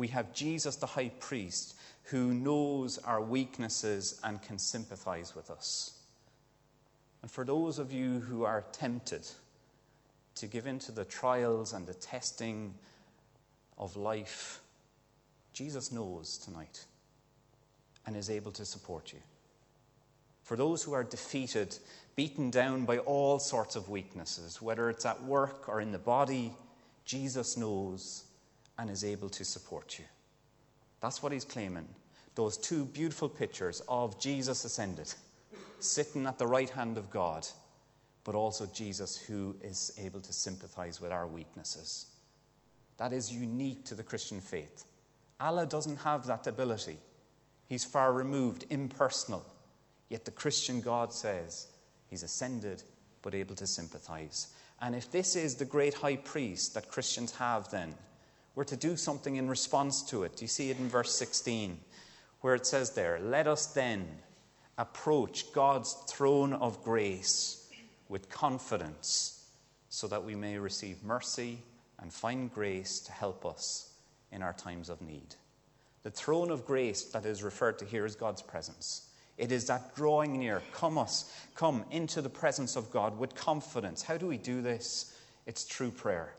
we 0.00 0.08
have 0.08 0.32
Jesus, 0.32 0.76
the 0.76 0.86
high 0.86 1.10
priest, 1.20 1.76
who 2.10 2.34
knows 2.34 2.98
our 2.98 3.20
weaknesses 3.20 4.20
and 4.24 4.42
can 4.42 4.58
sympathize 4.58 5.36
with 5.36 5.48
us. 5.48 6.00
And 7.22 7.30
for 7.30 7.44
those 7.44 7.78
of 7.78 7.92
you 7.92 8.18
who 8.18 8.42
are 8.42 8.64
tempted 8.72 9.28
to 10.34 10.46
give 10.48 10.66
in 10.66 10.80
to 10.80 10.92
the 10.92 11.04
trials 11.04 11.72
and 11.72 11.86
the 11.86 11.94
testing 11.94 12.74
of 13.78 13.96
life, 13.96 14.60
Jesus 15.52 15.92
knows 15.92 16.36
tonight 16.38 16.84
and 18.06 18.16
is 18.16 18.28
able 18.28 18.50
to 18.52 18.64
support 18.64 19.12
you. 19.12 19.20
For 20.42 20.56
those 20.56 20.82
who 20.82 20.94
are 20.94 21.04
defeated, 21.04 21.78
beaten 22.16 22.50
down 22.50 22.86
by 22.86 22.98
all 22.98 23.38
sorts 23.38 23.76
of 23.76 23.88
weaknesses, 23.88 24.60
whether 24.60 24.90
it's 24.90 25.06
at 25.06 25.22
work 25.22 25.68
or 25.68 25.80
in 25.80 25.92
the 25.92 25.98
body, 25.98 26.52
Jesus 27.04 27.56
knows 27.56 28.24
and 28.78 28.90
is 28.90 29.04
able 29.04 29.28
to 29.28 29.44
support 29.44 29.96
you. 29.98 30.06
That's 31.00 31.22
what 31.22 31.30
he's 31.30 31.44
claiming. 31.44 31.86
Those 32.34 32.56
two 32.56 32.84
beautiful 32.84 33.28
pictures 33.28 33.82
of 33.88 34.20
Jesus 34.20 34.64
ascended, 34.64 35.12
sitting 35.80 36.26
at 36.26 36.38
the 36.38 36.46
right 36.46 36.70
hand 36.70 36.96
of 36.96 37.10
God, 37.10 37.46
but 38.24 38.34
also 38.34 38.66
Jesus 38.66 39.16
who 39.16 39.56
is 39.62 39.92
able 39.98 40.20
to 40.20 40.32
sympathize 40.32 41.00
with 41.00 41.12
our 41.12 41.26
weaknesses. 41.26 42.06
That 42.98 43.12
is 43.12 43.32
unique 43.32 43.84
to 43.86 43.94
the 43.94 44.02
Christian 44.02 44.40
faith. 44.40 44.84
Allah 45.40 45.66
doesn't 45.66 45.96
have 45.96 46.26
that 46.26 46.46
ability. 46.46 46.98
He's 47.66 47.84
far 47.84 48.12
removed, 48.12 48.66
impersonal. 48.70 49.44
Yet 50.08 50.24
the 50.24 50.30
Christian 50.30 50.80
God 50.80 51.12
says 51.12 51.68
he's 52.08 52.22
ascended, 52.22 52.82
but 53.22 53.34
able 53.34 53.54
to 53.54 53.66
sympathize. 53.66 54.48
And 54.82 54.94
if 54.94 55.10
this 55.10 55.36
is 55.36 55.54
the 55.54 55.64
great 55.64 55.94
high 55.94 56.16
priest 56.16 56.74
that 56.74 56.90
Christians 56.90 57.34
have, 57.36 57.70
then 57.70 57.94
we're 58.54 58.64
to 58.64 58.76
do 58.76 58.96
something 58.96 59.36
in 59.36 59.48
response 59.48 60.02
to 60.10 60.24
it. 60.24 60.36
Do 60.36 60.44
you 60.44 60.48
see 60.48 60.70
it 60.70 60.78
in 60.78 60.88
verse 60.88 61.14
16, 61.14 61.78
where 62.40 62.54
it 62.54 62.66
says 62.66 62.90
there, 62.90 63.18
Let 63.20 63.46
us 63.46 63.66
then 63.66 64.06
approach 64.78 65.52
God's 65.52 65.92
throne 66.08 66.52
of 66.52 66.82
grace 66.82 67.68
with 68.08 68.28
confidence 68.28 69.44
so 69.88 70.06
that 70.08 70.24
we 70.24 70.34
may 70.34 70.58
receive 70.58 71.02
mercy 71.02 71.58
and 72.00 72.12
find 72.12 72.52
grace 72.52 73.00
to 73.00 73.12
help 73.12 73.44
us 73.44 73.92
in 74.32 74.42
our 74.42 74.52
times 74.52 74.88
of 74.88 75.02
need. 75.02 75.34
The 76.02 76.10
throne 76.10 76.50
of 76.50 76.64
grace 76.64 77.04
that 77.04 77.26
is 77.26 77.42
referred 77.42 77.78
to 77.80 77.84
here 77.84 78.06
is 78.06 78.14
God's 78.14 78.40
presence. 78.40 79.08
It 79.36 79.52
is 79.52 79.66
that 79.66 79.94
drawing 79.94 80.38
near. 80.38 80.62
Come 80.72 80.96
us, 80.96 81.32
come 81.54 81.84
into 81.90 82.22
the 82.22 82.28
presence 82.28 82.76
of 82.76 82.90
God 82.90 83.18
with 83.18 83.34
confidence. 83.34 84.02
How 84.02 84.16
do 84.16 84.26
we 84.26 84.38
do 84.38 84.62
this? 84.62 85.14
It's 85.46 85.64
through 85.64 85.92
prayer. 85.92 86.34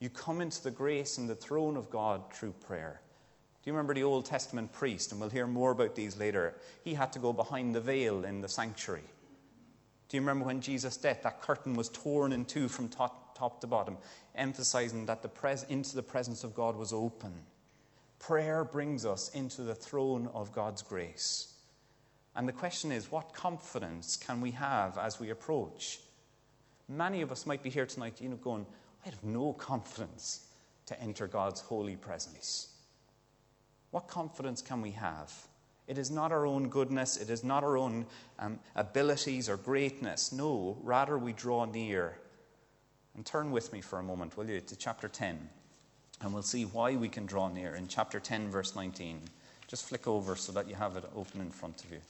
You 0.00 0.08
come 0.10 0.40
into 0.40 0.62
the 0.62 0.70
grace 0.70 1.18
and 1.18 1.28
the 1.28 1.34
throne 1.34 1.76
of 1.76 1.90
God 1.90 2.32
through 2.32 2.52
prayer. 2.52 3.00
Do 3.66 3.70
you 3.70 3.74
remember 3.74 3.94
the 3.94 4.04
Old 4.04 4.26
Testament 4.26 4.72
priest? 4.72 5.10
And 5.10 5.20
we'll 5.20 5.28
hear 5.28 5.48
more 5.48 5.72
about 5.72 5.96
these 5.96 6.16
later. 6.16 6.54
He 6.84 6.94
had 6.94 7.12
to 7.14 7.18
go 7.18 7.32
behind 7.32 7.74
the 7.74 7.80
veil 7.80 8.24
in 8.24 8.40
the 8.40 8.48
sanctuary. 8.48 9.02
Do 10.08 10.16
you 10.16 10.20
remember 10.20 10.44
when 10.44 10.60
Jesus' 10.60 10.96
death, 10.96 11.24
that 11.24 11.42
curtain 11.42 11.74
was 11.74 11.88
torn 11.88 12.32
in 12.32 12.44
two 12.44 12.68
from 12.68 12.88
top, 12.88 13.36
top 13.36 13.60
to 13.62 13.66
bottom, 13.66 13.98
emphasizing 14.36 15.06
that 15.06 15.20
the 15.20 15.28
pres- 15.28 15.64
into 15.64 15.96
the 15.96 16.02
presence 16.04 16.44
of 16.44 16.54
God 16.54 16.76
was 16.76 16.92
open? 16.92 17.32
Prayer 18.20 18.62
brings 18.62 19.04
us 19.04 19.30
into 19.30 19.62
the 19.62 19.74
throne 19.74 20.30
of 20.32 20.52
God's 20.52 20.82
grace. 20.82 21.52
And 22.36 22.46
the 22.46 22.52
question 22.52 22.92
is, 22.92 23.10
what 23.10 23.34
confidence 23.34 24.16
can 24.16 24.40
we 24.40 24.52
have 24.52 24.96
as 24.96 25.18
we 25.18 25.30
approach? 25.30 25.98
Many 26.88 27.20
of 27.20 27.32
us 27.32 27.46
might 27.46 27.64
be 27.64 27.70
here 27.70 27.86
tonight, 27.86 28.20
you 28.20 28.28
know, 28.28 28.36
going, 28.36 28.64
I 29.04 29.08
have 29.08 29.24
no 29.24 29.54
confidence 29.54 30.46
to 30.86 31.00
enter 31.00 31.26
God's 31.26 31.62
holy 31.62 31.96
presence. 31.96 32.68
What 33.96 34.08
confidence 34.08 34.60
can 34.60 34.82
we 34.82 34.90
have? 34.90 35.32
It 35.86 35.96
is 35.96 36.10
not 36.10 36.30
our 36.30 36.44
own 36.44 36.68
goodness, 36.68 37.16
it 37.16 37.30
is 37.30 37.42
not 37.42 37.64
our 37.64 37.78
own 37.78 38.04
um, 38.38 38.58
abilities 38.74 39.48
or 39.48 39.56
greatness. 39.56 40.32
No, 40.32 40.76
rather 40.82 41.16
we 41.16 41.32
draw 41.32 41.64
near. 41.64 42.18
And 43.14 43.24
turn 43.24 43.50
with 43.50 43.72
me 43.72 43.80
for 43.80 43.98
a 43.98 44.02
moment, 44.02 44.36
will 44.36 44.50
you, 44.50 44.60
to 44.60 44.76
chapter 44.76 45.08
10. 45.08 45.48
And 46.20 46.34
we'll 46.34 46.42
see 46.42 46.64
why 46.66 46.94
we 46.94 47.08
can 47.08 47.24
draw 47.24 47.48
near 47.48 47.74
in 47.74 47.88
chapter 47.88 48.20
10, 48.20 48.50
verse 48.50 48.76
19. 48.76 49.18
Just 49.66 49.88
flick 49.88 50.06
over 50.06 50.36
so 50.36 50.52
that 50.52 50.68
you 50.68 50.74
have 50.74 50.98
it 50.98 51.10
open 51.16 51.40
in 51.40 51.50
front 51.50 51.82
of 51.82 51.90
you. 51.90 52.00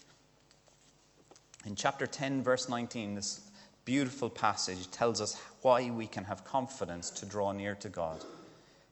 In 1.66 1.76
chapter 1.76 2.09
10, 2.09 2.43
verse 2.43 2.69
19, 2.69 3.14
this 3.14 3.49
beautiful 3.85 4.28
passage 4.28 4.90
tells 4.90 5.21
us 5.21 5.40
why 5.62 5.88
we 5.90 6.09
can 6.09 6.25
have 6.25 6.43
confidence 6.43 7.11
to 7.11 7.26
draw 7.26 7.52
near 7.52 7.76
to 7.76 7.88
God. 7.88 8.25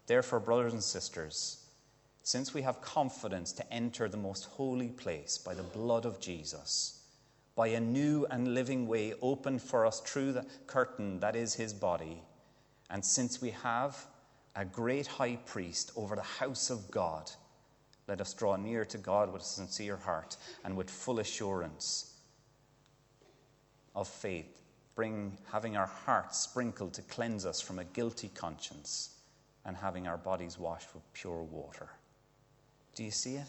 Therefore, 0.07 0.39
brothers 0.39 0.75
and 0.75 0.83
sisters, 0.83 1.64
since 2.25 2.55
we 2.55 2.63
have 2.63 2.81
confidence 2.81 3.53
to 3.53 3.73
enter 3.73 4.09
the 4.09 4.17
most 4.17 4.47
holy 4.47 4.89
place 4.89 5.37
by 5.37 5.53
the 5.53 5.63
blood 5.63 6.07
of 6.07 6.19
Jesus, 6.19 7.03
by 7.55 7.69
a 7.69 7.81
new 7.81 8.27
and 8.31 8.55
living 8.55 8.89
way 8.89 9.13
opened 9.21 9.61
for 9.61 9.85
us 9.85 10.01
through 10.01 10.33
the 10.33 10.47
curtain 10.67 11.21
that 11.21 11.37
is 11.37 11.53
his 11.53 11.75
body, 11.75 12.23
and 12.89 13.05
since 13.05 13.43
we 13.43 13.51
have 13.51 14.07
a 14.57 14.65
great 14.65 15.07
high 15.07 15.37
priest 15.45 15.93
over 15.97 16.17
the 16.17 16.23
house 16.23 16.71
of 16.71 16.91
God, 16.91 17.31
let 18.09 18.23
us 18.23 18.33
draw 18.33 18.57
near 18.57 18.87
to 18.87 18.97
God 18.97 19.31
with 19.31 19.43
a 19.43 19.45
sincere 19.45 19.99
heart 19.99 20.39
and 20.65 20.77
with 20.79 20.91
full 20.91 21.21
assurance 21.21 22.15
of 23.95 24.09
faith 24.09 24.63
bring 24.95 25.37
having 25.53 25.77
our 25.77 25.87
hearts 25.87 26.39
sprinkled 26.39 26.95
to 26.95 27.03
cleanse 27.03 27.45
us 27.45 27.61
from 27.61 27.79
a 27.79 27.85
guilty 27.85 28.31
conscience 28.35 29.17
and 29.67 29.77
having 29.77 30.07
our 30.07 30.17
bodies 30.17 30.59
washed 30.59 30.95
with 30.95 31.03
pure 31.13 31.43
water. 31.43 31.89
Do 32.95 33.05
you 33.05 33.11
see 33.11 33.37
it? 33.37 33.47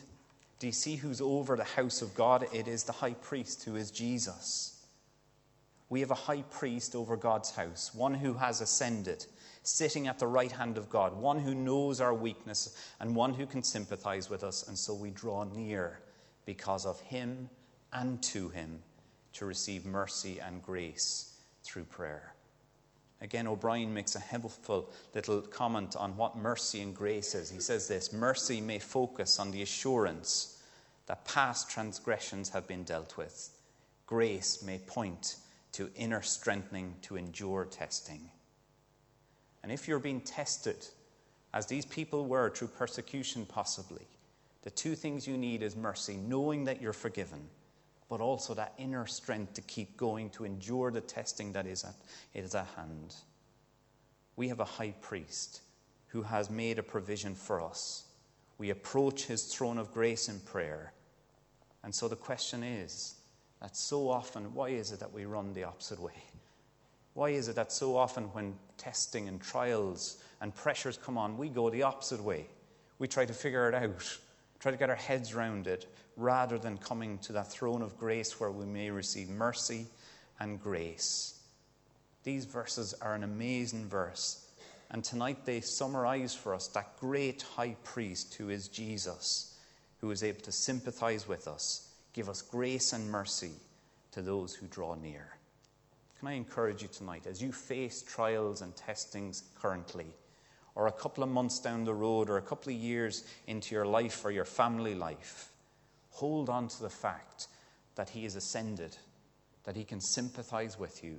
Do 0.60 0.68
you 0.68 0.74
see 0.74 0.96
who's 0.96 1.22
over 1.22 1.56
the 1.56 1.64
house 1.64 2.02
of 2.02 2.16
God? 2.16 2.48
It 2.54 2.68
is 2.68 2.84
the 2.84 2.92
high 2.92 3.14
priest 3.14 3.64
who 3.64 3.76
is 3.76 3.92
Jesus. 3.92 4.86
We 5.90 6.00
have 6.00 6.12
a 6.12 6.16
high 6.16 6.42
priest 6.44 6.96
over 6.96 7.16
God's 7.16 7.52
house, 7.52 7.94
one 7.94 8.14
who 8.14 8.34
has 8.34 8.62
ascended, 8.62 9.26
sitting 9.64 10.08
at 10.08 10.18
the 10.18 10.28
right 10.28 10.52
hand 10.52 10.78
of 10.78 10.90
God, 10.90 11.16
one 11.16 11.40
who 11.40 11.54
knows 11.54 12.02
our 12.02 12.14
weakness, 12.14 12.76
and 13.00 13.16
one 13.16 13.34
who 13.34 13.46
can 13.46 13.62
sympathize 13.62 14.30
with 14.30 14.44
us. 14.44 14.68
And 14.68 14.78
so 14.78 14.94
we 14.94 15.12
draw 15.12 15.44
near 15.44 16.00
because 16.46 16.86
of 16.86 17.00
him 17.02 17.50
and 17.94 18.22
to 18.24 18.50
him 18.50 18.80
to 19.34 19.46
receive 19.46 19.86
mercy 19.86 20.40
and 20.40 20.64
grace 20.64 21.38
through 21.64 21.84
prayer. 21.86 22.35
Again, 23.22 23.48
O'Brien 23.48 23.94
makes 23.94 24.16
a 24.16 24.20
helpful 24.20 24.90
little 25.14 25.42
comment 25.42 25.96
on 25.96 26.18
what 26.18 26.38
mercy 26.38 26.82
and 26.82 26.94
grace 26.94 27.34
is. 27.34 27.50
He 27.50 27.60
says 27.60 27.88
this 27.88 28.12
Mercy 28.12 28.60
may 28.60 28.80
focus 28.80 29.40
on 29.40 29.52
the 29.52 29.62
assurance 29.62 30.62
that 31.08 31.26
past 31.26 31.70
transgressions 31.70 32.50
have 32.50 32.68
been 32.68 32.84
dealt 32.84 33.16
with, 33.18 33.50
grace 34.06 34.64
may 34.64 34.80
point 34.80 35.38
to 35.72 35.90
inner 35.96 36.22
strengthening 36.22 36.96
to 37.04 37.16
endure 37.16 37.66
testing. 37.66 38.30
And 39.62 39.72
if 39.72 39.88
you're 39.88 40.00
being 40.00 40.22
tested, 40.22 40.88
as 41.54 41.66
these 41.68 41.86
people 41.86 42.26
were 42.26 42.50
through 42.50 42.70
persecution 42.70 43.46
possibly, 43.46 44.08
the 44.64 44.70
two 44.72 44.96
things 44.96 45.28
you 45.28 45.38
need 45.38 45.62
is 45.62 45.76
mercy, 45.76 46.18
knowing 46.18 46.66
that 46.66 46.82
you're 46.82 46.94
forgiven, 46.94 47.48
but 48.10 48.22
also 48.22 48.54
that 48.54 48.74
inner 48.78 49.06
strength 49.06 49.54
to 49.54 49.62
keep 49.62 49.98
going, 49.98 50.30
to 50.32 50.46
endure 50.46 50.92
the 50.92 51.02
testing 51.02 51.52
that 51.54 51.66
is 51.66 51.84
at, 51.84 51.96
is 52.34 52.54
at 52.56 52.68
hand. 52.76 53.16
We 54.36 54.48
have 54.50 54.60
a 54.60 54.66
high 54.66 54.94
priest 55.02 55.62
who 56.08 56.22
has 56.22 56.50
made 56.50 56.80
a 56.80 56.84
provision 56.84 57.36
for 57.36 57.62
us. 57.62 58.06
We 58.58 58.70
approach 58.70 59.26
his 59.26 59.46
throne 59.46 59.78
of 59.78 59.94
grace 59.94 60.30
in 60.30 60.40
prayer. 60.42 60.94
And 61.84 61.94
so 61.94 62.08
the 62.08 62.16
question 62.16 62.64
is 62.64 63.16
that 63.62 63.76
so 63.76 64.10
often, 64.10 64.54
why 64.54 64.70
is 64.70 64.92
it 64.92 65.00
that 65.00 65.14
we 65.14 65.26
run 65.26 65.54
the 65.54 65.64
opposite 65.64 66.00
way? 66.00 66.24
Why 67.14 67.30
is 67.30 67.48
it 67.48 67.56
that 67.56 67.72
so 67.72 67.96
often, 67.96 68.26
when 68.34 68.56
testing 68.78 69.28
and 69.28 69.42
trials 69.42 70.18
and 70.42 70.54
pressures 70.54 70.98
come 70.98 71.18
on, 71.18 71.38
we 71.38 71.50
go 71.50 71.70
the 71.70 71.84
opposite 71.84 72.22
way? 72.22 72.48
We 73.00 73.08
try 73.08 73.26
to 73.26 73.34
figure 73.34 73.70
it 73.70 73.76
out, 73.76 74.20
try 74.60 74.72
to 74.72 74.78
get 74.78 74.90
our 74.90 74.96
heads 74.96 75.34
around 75.34 75.68
it, 75.68 75.88
rather 76.18 76.58
than 76.58 76.78
coming 76.78 77.18
to 77.20 77.34
that 77.34 77.52
throne 77.52 77.82
of 77.82 77.98
grace 77.98 78.40
where 78.40 78.52
we 78.52 78.66
may 78.66 78.90
receive 78.90 79.30
mercy 79.30 79.88
and 80.40 80.62
grace. 80.62 81.40
These 82.24 82.46
verses 82.46 82.94
are 83.02 83.14
an 83.14 83.24
amazing 83.24 83.88
verse. 83.88 84.48
And 84.92 85.04
tonight 85.04 85.46
they 85.46 85.62
summarize 85.62 86.34
for 86.34 86.54
us 86.54 86.68
that 86.70 86.98
great 87.00 87.42
high 87.42 87.76
priest 87.84 88.36
who 88.36 88.50
is 88.50 88.68
Jesus, 88.68 89.58
who 90.00 90.12
is 90.12 90.24
able 90.24 90.42
to 90.42 90.52
sympathize 90.52 91.28
with 91.28 91.48
us, 91.48 91.90
give 92.14 92.30
us 92.30 92.42
grace 92.42 92.94
and 92.94 93.10
mercy 93.12 93.52
to 94.12 94.22
those 94.22 94.54
who 94.54 94.68
draw 94.68 94.96
near. 94.96 95.36
Can 96.20 96.28
I 96.30 96.34
encourage 96.34 96.82
you 96.82 96.88
tonight, 96.88 97.28
as 97.28 97.42
you 97.42 97.52
face 97.52 98.02
trials 98.02 98.62
and 98.62 98.76
testings 98.76 99.44
currently, 99.60 100.08
or 100.74 100.88
a 100.88 100.92
couple 100.92 101.24
of 101.24 101.30
months 101.30 101.60
down 101.60 101.84
the 101.84 101.94
road, 101.94 102.30
or 102.30 102.38
a 102.38 102.42
couple 102.42 102.72
of 102.72 102.80
years 102.80 103.26
into 103.48 103.76
your 103.76 103.86
life 103.86 104.24
or 104.24 104.32
your 104.32 104.46
family 104.46 104.96
life, 104.96 105.50
hold 106.16 106.50
on 106.50 106.70
to 106.70 106.82
the 106.82 106.90
fact 106.90 107.48
that 107.96 108.10
He 108.10 108.26
is 108.26 108.36
ascended, 108.36 108.98
that 109.66 109.76
He 109.76 109.84
can 109.84 110.00
sympathize 110.00 110.80
with 110.80 111.04
you, 111.04 111.18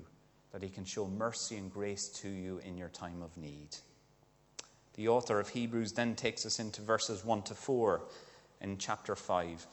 that 0.53 0.63
He 0.63 0.71
can 0.71 0.85
show 0.85 1.07
mercy 1.07 1.57
and 1.57 1.73
grace 1.73 2.09
to 2.21 2.29
you 2.29 2.61
in 2.65 2.79
your 2.79 2.89
time 2.89 3.21
of 3.23 3.37
need. 3.37 3.69
The 4.95 5.09
author 5.09 5.39
of 5.39 5.51
Hebrews 5.51 5.93
then 5.93 6.15
takes 6.15 6.47
us 6.47 6.59
into 6.59 6.81
verses 6.81 7.25
1 7.25 7.43
to 7.43 7.55
4 7.55 8.01
in 8.63 8.79
chapter 8.79 9.15
5. 9.15 9.67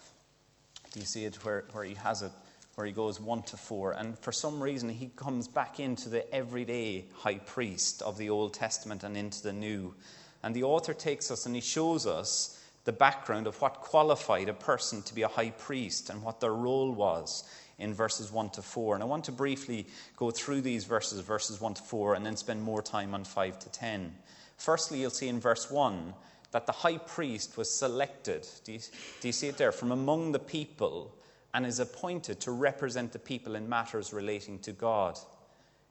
Do 0.92 1.00
you 1.00 1.06
see 1.06 1.24
it 1.24 1.36
where, 1.46 1.64
where 1.72 1.86
he 1.86 1.96
has 1.96 2.22
it, 2.22 2.32
where 2.76 2.86
he 2.86 2.92
goes 2.92 3.22
1 3.22 3.44
to 3.44 3.58
4? 3.58 3.94
And 3.94 4.20
for 4.20 4.34
some 4.34 4.62
reason, 4.62 4.90
he 4.90 5.10
comes 5.16 5.48
back 5.48 5.80
into 5.80 6.10
the 6.10 6.30
everyday 6.36 7.06
high 7.14 7.38
priest 7.38 8.02
of 8.02 8.18
the 8.18 8.30
Old 8.30 8.54
Testament 8.54 9.04
and 9.04 9.16
into 9.16 9.42
the 9.42 9.54
New. 9.54 9.96
And 10.44 10.54
the 10.54 10.64
author 10.64 10.94
takes 10.94 11.32
us 11.32 11.46
and 11.46 11.56
he 11.56 11.62
shows 11.62 12.06
us 12.06 12.60
the 12.86 12.92
background 12.92 13.48
of 13.48 13.60
what 13.62 13.82
qualified 13.82 14.50
a 14.50 14.54
person 14.54 15.02
to 15.04 15.16
be 15.16 15.22
a 15.22 15.28
high 15.28 15.52
priest 15.52 16.10
and 16.10 16.22
what 16.22 16.40
their 16.40 16.54
role 16.54 16.92
was 16.92 17.44
in 17.80 17.94
verses 17.94 18.32
1 18.32 18.50
to 18.52 18.62
4. 18.62 18.96
And 18.96 19.04
I 19.04 19.08
want 19.08 19.26
to 19.26 19.32
briefly 19.32 19.88
go 20.18 20.32
through 20.32 20.62
these 20.62 20.84
verses, 20.84 21.20
verses 21.22 21.62
1 21.62 21.76
to 21.76 21.84
4, 21.84 22.16
and 22.16 22.26
then 22.26 22.36
spend 22.36 22.62
more 22.62 22.82
time 22.82 23.14
on 23.14 23.24
5 23.24 23.60
to 23.60 23.70
10. 23.70 24.14
Firstly, 24.58 25.02
you'll 25.02 25.10
see 25.10 25.28
in 25.28 25.40
verse 25.40 25.72
1 25.72 26.14
that 26.52 26.66
the 26.66 26.72
high 26.72 26.98
priest 26.98 27.58
was 27.58 27.72
selected. 27.72 28.48
Do 28.64 28.74
you, 28.74 28.80
do 29.22 29.28
you 29.28 29.32
see 29.32 29.48
it 29.48 29.58
there? 29.58 29.72
From 29.72 29.92
among 29.92 30.32
the 30.32 30.40
people 30.40 31.16
and 31.54 31.66
is 31.66 31.80
appointed 31.80 32.40
to 32.42 32.52
represent 32.52 33.12
the 33.12 33.20
people 33.20 33.56
in 33.56 33.70
matters 33.70 34.14
relating 34.14 34.60
to 34.60 34.72
God. 34.72 35.18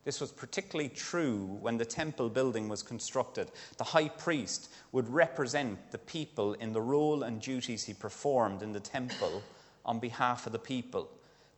This 0.05 0.21
was 0.21 0.33
particularly 0.33 0.89
true 0.89 1.59
when 1.61 1.79
the 1.79 1.85
temple 1.85 2.29
building 2.29 2.69
was 2.69 2.83
constructed. 2.83 3.51
The 3.77 3.85
high 3.85 4.09
priest 4.09 4.73
would 4.91 5.09
represent 5.09 5.93
the 5.93 5.99
people 5.99 6.55
in 6.55 6.73
the 6.73 6.81
role 6.81 7.23
and 7.23 7.41
duties 7.41 7.85
he 7.85 7.95
performed 7.95 8.63
in 8.63 8.73
the 8.73 8.81
temple 8.81 9.43
on 9.85 10.01
behalf 10.01 10.47
of 10.47 10.53
the 10.53 10.59
people. 10.59 11.09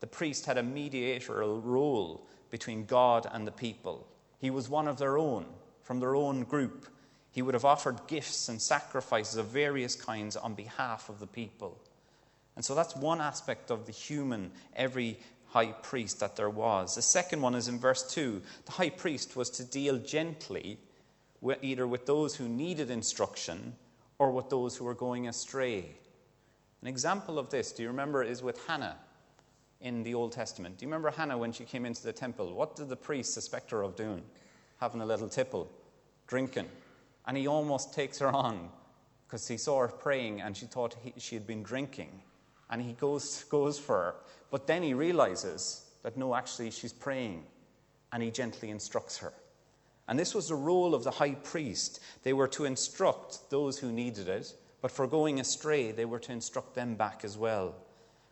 The 0.00 0.06
priest 0.06 0.44
had 0.44 0.58
a 0.58 0.62
mediatorial 0.62 1.60
role 1.62 2.26
between 2.50 2.84
God 2.84 3.26
and 3.32 3.46
the 3.46 3.52
people. 3.52 4.06
He 4.38 4.50
was 4.50 4.68
one 4.68 4.88
of 4.88 4.98
their 4.98 5.16
own, 5.16 5.46
from 5.82 6.00
their 6.00 6.14
own 6.14 6.44
group. 6.44 6.86
He 7.30 7.40
would 7.40 7.54
have 7.54 7.64
offered 7.64 8.06
gifts 8.06 8.50
and 8.50 8.60
sacrifices 8.60 9.36
of 9.36 9.46
various 9.46 9.94
kinds 9.94 10.36
on 10.36 10.54
behalf 10.54 11.08
of 11.08 11.18
the 11.18 11.26
people. 11.26 11.80
And 12.56 12.64
so 12.64 12.74
that's 12.74 12.94
one 12.94 13.20
aspect 13.20 13.70
of 13.70 13.86
the 13.86 13.92
human, 13.92 14.52
every 14.76 15.18
high 15.54 15.70
priest 15.70 16.18
that 16.18 16.34
there 16.34 16.50
was. 16.50 16.96
The 16.96 17.02
second 17.02 17.40
one 17.40 17.54
is 17.54 17.68
in 17.68 17.78
verse 17.78 18.02
2. 18.12 18.42
The 18.66 18.72
high 18.72 18.90
priest 18.90 19.36
was 19.36 19.50
to 19.50 19.64
deal 19.64 19.98
gently 19.98 20.78
with, 21.40 21.62
either 21.62 21.86
with 21.86 22.06
those 22.06 22.34
who 22.34 22.48
needed 22.48 22.90
instruction 22.90 23.76
or 24.18 24.32
with 24.32 24.50
those 24.50 24.76
who 24.76 24.84
were 24.84 24.94
going 24.94 25.28
astray. 25.28 25.96
An 26.82 26.88
example 26.88 27.38
of 27.38 27.50
this, 27.50 27.70
do 27.70 27.84
you 27.84 27.88
remember, 27.88 28.24
is 28.24 28.42
with 28.42 28.66
Hannah 28.66 28.96
in 29.80 30.02
the 30.02 30.14
Old 30.14 30.32
Testament. 30.32 30.76
Do 30.76 30.86
you 30.86 30.88
remember 30.88 31.12
Hannah 31.12 31.38
when 31.38 31.52
she 31.52 31.62
came 31.62 31.86
into 31.86 32.02
the 32.02 32.12
temple? 32.12 32.52
What 32.52 32.74
did 32.74 32.88
the 32.88 32.96
priest 32.96 33.32
suspect 33.32 33.70
her 33.70 33.82
of 33.82 33.94
doing? 33.94 34.24
Having 34.80 35.02
a 35.02 35.06
little 35.06 35.28
tipple, 35.28 35.70
drinking. 36.26 36.66
And 37.28 37.36
he 37.36 37.46
almost 37.46 37.94
takes 37.94 38.18
her 38.18 38.28
on 38.28 38.70
because 39.28 39.46
he 39.46 39.56
saw 39.56 39.82
her 39.82 39.88
praying 39.88 40.40
and 40.40 40.56
she 40.56 40.66
thought 40.66 40.96
he, 41.00 41.14
she 41.16 41.36
had 41.36 41.46
been 41.46 41.62
drinking. 41.62 42.10
And 42.70 42.82
he 42.82 42.94
goes, 42.94 43.44
goes 43.44 43.78
for 43.78 43.96
her. 43.96 44.14
But 44.54 44.68
then 44.68 44.84
he 44.84 44.94
realizes 44.94 45.84
that 46.04 46.16
no, 46.16 46.32
actually, 46.32 46.70
she's 46.70 46.92
praying. 46.92 47.42
And 48.12 48.22
he 48.22 48.30
gently 48.30 48.70
instructs 48.70 49.18
her. 49.18 49.32
And 50.06 50.16
this 50.16 50.32
was 50.32 50.46
the 50.46 50.54
role 50.54 50.94
of 50.94 51.02
the 51.02 51.10
high 51.10 51.34
priest. 51.34 51.98
They 52.22 52.34
were 52.34 52.46
to 52.46 52.64
instruct 52.64 53.50
those 53.50 53.80
who 53.80 53.90
needed 53.90 54.28
it, 54.28 54.54
but 54.80 54.92
for 54.92 55.08
going 55.08 55.40
astray, 55.40 55.90
they 55.90 56.04
were 56.04 56.20
to 56.20 56.30
instruct 56.30 56.76
them 56.76 56.94
back 56.94 57.24
as 57.24 57.36
well. 57.36 57.74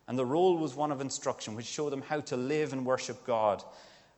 And 0.07 0.17
the 0.17 0.25
role 0.25 0.55
was 0.55 0.75
one 0.75 0.93
of 0.93 1.01
instruction, 1.01 1.57
which 1.57 1.65
showed 1.65 1.89
them 1.89 2.03
how 2.03 2.21
to 2.21 2.37
live 2.37 2.71
and 2.71 2.85
worship 2.85 3.25
God. 3.25 3.61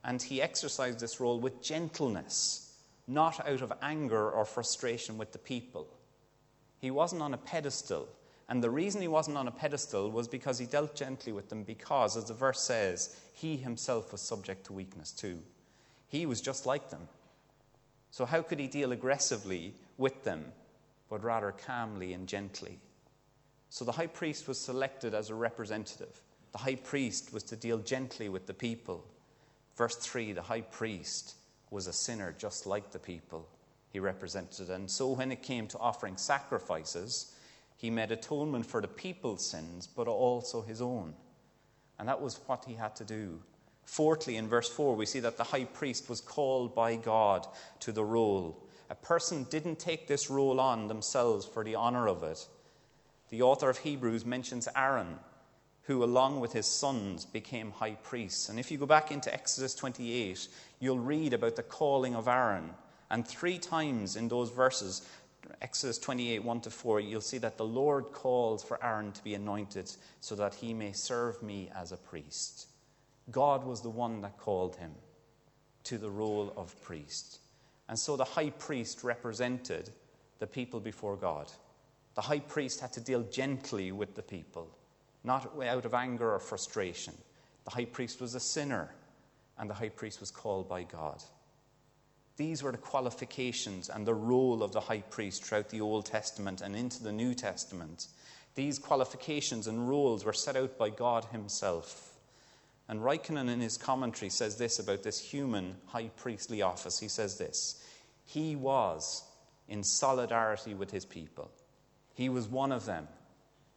And 0.03 0.21
he 0.21 0.43
exercised 0.43 0.99
this 0.99 1.19
role 1.19 1.39
with 1.39 1.59
gentleness, 1.59 2.71
not 3.07 3.49
out 3.49 3.63
of 3.63 3.73
anger 3.81 4.29
or 4.29 4.45
frustration 4.45 5.17
with 5.17 5.31
the 5.31 5.39
people. 5.39 5.87
He 6.77 6.91
wasn't 6.91 7.23
on 7.23 7.33
a 7.33 7.37
pedestal. 7.37 8.07
And 8.47 8.63
the 8.63 8.69
reason 8.69 9.01
he 9.01 9.08
wasn't 9.08 9.38
on 9.38 9.47
a 9.47 9.51
pedestal 9.51 10.12
was 10.12 10.27
because 10.27 10.60
he 10.60 10.65
dealt 10.65 10.95
gently 10.95 11.31
with 11.31 11.49
them, 11.49 11.63
because, 11.63 12.15
as 12.15 12.25
the 12.25 12.34
verse 12.34 12.62
says, 12.62 13.19
he 13.34 13.58
himself 13.58 14.12
was 14.12 14.21
subject 14.21 14.65
to 14.67 14.73
weakness 14.73 15.12
too. 15.12 15.39
He 16.08 16.25
was 16.25 16.41
just 16.41 16.65
like 16.65 16.89
them. 16.89 17.08
So, 18.12 18.25
how 18.25 18.41
could 18.41 18.60
he 18.60 18.67
deal 18.67 18.91
aggressively 18.91 19.73
with 19.97 20.23
them, 20.23 20.45
but 21.10 21.23
rather 21.23 21.51
calmly 21.51 22.13
and 22.13 22.27
gently? 22.27 22.79
So, 23.69 23.84
the 23.84 23.91
high 23.91 24.08
priest 24.08 24.47
was 24.47 24.60
selected 24.60 25.13
as 25.15 25.31
a 25.31 25.36
representative. 25.36 26.21
The 26.51 26.60
high 26.60 26.75
priest 26.75 27.34
was 27.34 27.43
to 27.43 27.55
deal 27.55 27.79
gently 27.79 28.29
with 28.29 28.45
the 28.45 28.53
people. 28.53 29.03
Verse 29.75 29.97
3 29.97 30.34
the 30.34 30.41
high 30.43 30.62
priest 30.62 31.36
was 31.71 31.88
a 31.88 31.93
sinner 31.93 32.34
just 32.38 32.65
like 32.65 32.91
the 32.91 32.99
people 32.99 33.49
he 33.89 33.99
represented. 33.99 34.69
And 34.69 34.89
so, 34.89 35.10
when 35.10 35.31
it 35.31 35.41
came 35.41 35.67
to 35.67 35.79
offering 35.79 36.15
sacrifices, 36.15 37.35
he 37.75 37.89
made 37.89 38.11
atonement 38.11 38.65
for 38.65 38.81
the 38.81 38.88
people's 38.88 39.45
sins, 39.45 39.88
but 39.88 40.07
also 40.07 40.61
his 40.61 40.81
own. 40.81 41.13
And 41.99 42.07
that 42.07 42.21
was 42.21 42.39
what 42.45 42.65
he 42.65 42.73
had 42.73 42.95
to 42.97 43.05
do. 43.05 43.39
Fourthly, 43.85 44.38
in 44.38 44.47
verse 44.47 44.69
4, 44.69 44.95
we 44.95 45.05
see 45.05 45.19
that 45.19 45.38
the 45.38 45.43
high 45.43 45.65
priest 45.65 46.09
was 46.09 46.21
called 46.21 46.73
by 46.73 46.95
God 46.95 47.47
to 47.81 47.91
the 47.91 48.03
role. 48.03 48.67
A 48.89 48.95
person 48.95 49.45
didn't 49.49 49.79
take 49.79 50.07
this 50.07 50.29
role 50.29 50.59
on 50.59 50.88
themselves 50.88 51.45
for 51.45 51.63
the 51.63 51.75
honor 51.75 52.07
of 52.07 52.23
it. 52.23 52.47
The 53.29 53.41
author 53.41 53.69
of 53.69 53.77
Hebrews 53.79 54.25
mentions 54.25 54.67
Aaron, 54.75 55.19
who, 55.83 56.03
along 56.03 56.39
with 56.39 56.53
his 56.53 56.65
sons, 56.65 57.25
became 57.25 57.71
high 57.71 57.95
priests. 58.03 58.49
And 58.49 58.59
if 58.59 58.71
you 58.71 58.77
go 58.77 58.85
back 58.85 59.11
into 59.11 59.33
Exodus 59.33 59.75
28, 59.75 60.47
you'll 60.79 60.99
read 60.99 61.33
about 61.33 61.55
the 61.55 61.63
calling 61.63 62.15
of 62.15 62.27
Aaron. 62.27 62.71
And 63.11 63.27
three 63.27 63.59
times 63.59 64.15
in 64.15 64.27
those 64.27 64.49
verses, 64.49 65.07
Exodus 65.61 65.97
28 65.97 66.43
1 66.43 66.61
to 66.61 66.69
4, 66.69 66.99
you'll 66.99 67.21
see 67.21 67.37
that 67.37 67.57
the 67.57 67.65
Lord 67.65 68.11
calls 68.11 68.63
for 68.63 68.83
Aaron 68.83 69.11
to 69.11 69.23
be 69.23 69.33
anointed 69.35 69.91
so 70.19 70.35
that 70.35 70.53
he 70.53 70.73
may 70.73 70.91
serve 70.91 71.41
me 71.41 71.69
as 71.75 71.91
a 71.91 71.97
priest. 71.97 72.67
God 73.31 73.63
was 73.63 73.81
the 73.81 73.89
one 73.89 74.21
that 74.21 74.37
called 74.37 74.75
him 74.75 74.91
to 75.85 75.97
the 75.97 76.09
role 76.09 76.53
of 76.57 76.79
priest. 76.83 77.39
And 77.87 77.97
so 77.97 78.15
the 78.15 78.23
high 78.23 78.49
priest 78.49 79.03
represented 79.03 79.91
the 80.39 80.47
people 80.47 80.79
before 80.79 81.15
God. 81.15 81.51
The 82.15 82.21
high 82.21 82.39
priest 82.39 82.79
had 82.79 82.93
to 82.93 83.01
deal 83.01 83.23
gently 83.23 83.91
with 83.91 84.15
the 84.15 84.21
people, 84.21 84.69
not 85.23 85.51
out 85.61 85.85
of 85.85 85.93
anger 85.93 86.31
or 86.33 86.39
frustration. 86.39 87.13
The 87.65 87.71
high 87.71 87.85
priest 87.85 88.21
was 88.21 88.35
a 88.35 88.39
sinner, 88.39 88.93
and 89.57 89.69
the 89.69 89.73
high 89.73 89.89
priest 89.89 90.19
was 90.19 90.31
called 90.31 90.69
by 90.69 90.83
God. 90.83 91.23
These 92.38 92.63
were 92.63 92.71
the 92.71 92.78
qualifications 92.78 93.89
and 93.89 94.06
the 94.06 94.13
role 94.13 94.62
of 94.62 94.74
the 94.74 94.82
high 94.82 95.02
priest 95.02 95.43
throughout 95.43 95.69
the 95.69 95.82
Old 95.82 96.06
Testament 96.06 96.62
and 96.62 96.76
into 96.76 97.02
the 97.02 97.12
New 97.12 97.34
Testament. 97.34 98.08
These 98.56 98.80
qualifications 98.80 99.67
and 99.67 99.88
roles 99.88 100.26
were 100.26 100.34
set 100.34 100.56
out 100.56 100.78
by 100.78 100.89
God 100.89 101.26
Himself. 101.26 102.15
And 102.88 103.02
Rykennon, 103.02 103.50
in 103.50 103.62
his 103.62 103.78
commentary, 103.78 104.30
says 104.30 104.58
this 104.58 104.80
about 104.80 105.04
this 105.04 105.19
human 105.19 105.76
high 105.88 106.10
priestly 106.17 106.62
office. 106.62 107.00
He 107.00 107.08
says 107.08 107.38
this 107.38 107.84
He 108.26 108.56
was 108.56 109.24
in 109.67 109.84
solidarity 109.84 110.74
with 110.74 110.91
His 110.91 111.06
people, 111.06 111.52
He 112.13 112.30
was 112.30 112.48
one 112.48 112.71
of 112.71 112.86
them. 112.86 113.08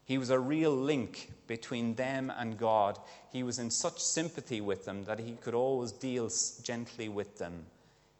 He 0.04 0.16
was 0.16 0.30
a 0.30 0.38
real 0.38 0.74
link 0.74 1.30
between 1.46 1.94
them 1.94 2.32
and 2.34 2.56
God. 2.56 2.98
He 3.30 3.42
was 3.42 3.58
in 3.58 3.70
such 3.70 3.98
sympathy 3.98 4.62
with 4.62 4.86
them 4.86 5.04
that 5.04 5.18
he 5.18 5.32
could 5.32 5.52
always 5.52 5.92
deal 5.92 6.30
gently 6.62 7.10
with 7.10 7.36
them. 7.36 7.66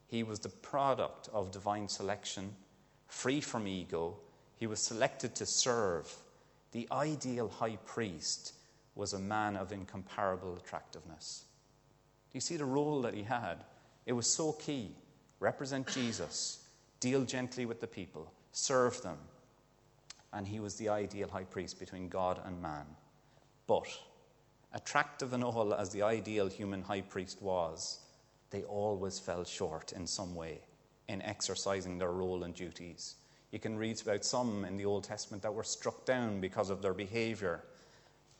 He 0.09 0.23
was 0.23 0.39
the 0.39 0.49
product 0.49 1.29
of 1.31 1.51
divine 1.51 1.87
selection, 1.87 2.55
free 3.07 3.41
from 3.41 3.67
ego. 3.67 4.17
He 4.57 4.65
was 4.65 4.79
selected 4.79 5.35
to 5.35 5.45
serve. 5.45 6.11
The 6.71 6.87
ideal 6.91 7.47
high 7.47 7.77
priest 7.85 8.53
was 8.95 9.13
a 9.13 9.19
man 9.19 9.55
of 9.55 9.71
incomparable 9.71 10.57
attractiveness. 10.57 11.45
Do 12.31 12.37
you 12.37 12.41
see 12.41 12.57
the 12.57 12.65
role 12.65 13.03
that 13.03 13.13
he 13.13 13.23
had? 13.23 13.63
It 14.07 14.13
was 14.13 14.27
so 14.27 14.53
key. 14.53 14.95
Represent 15.39 15.87
Jesus, 15.87 16.67
deal 16.99 17.23
gently 17.23 17.65
with 17.65 17.79
the 17.79 17.87
people, 17.87 18.33
serve 18.51 19.01
them, 19.03 19.17
and 20.33 20.47
he 20.47 20.59
was 20.59 20.75
the 20.75 20.89
ideal 20.89 21.29
high 21.29 21.45
priest 21.45 21.79
between 21.79 22.09
God 22.09 22.41
and 22.43 22.61
man. 22.61 22.85
But, 23.67 23.87
attractive 24.73 25.33
and 25.33 25.43
all 25.43 25.73
as 25.73 25.91
the 25.91 26.01
ideal 26.01 26.47
human 26.47 26.81
high 26.81 27.01
priest 27.01 27.41
was, 27.41 27.99
they 28.49 28.63
always 28.63 29.19
fell 29.19 29.43
short 29.43 29.91
in 29.91 30.07
some 30.07 30.35
way 30.35 30.61
in 31.07 31.21
exercising 31.21 31.97
their 31.97 32.11
role 32.11 32.43
and 32.43 32.53
duties. 32.53 33.15
You 33.51 33.59
can 33.59 33.77
read 33.77 34.01
about 34.01 34.23
some 34.23 34.63
in 34.65 34.77
the 34.77 34.85
Old 34.85 35.03
Testament 35.03 35.41
that 35.43 35.53
were 35.53 35.63
struck 35.63 36.05
down 36.05 36.39
because 36.39 36.69
of 36.69 36.81
their 36.81 36.93
behavior. 36.93 37.63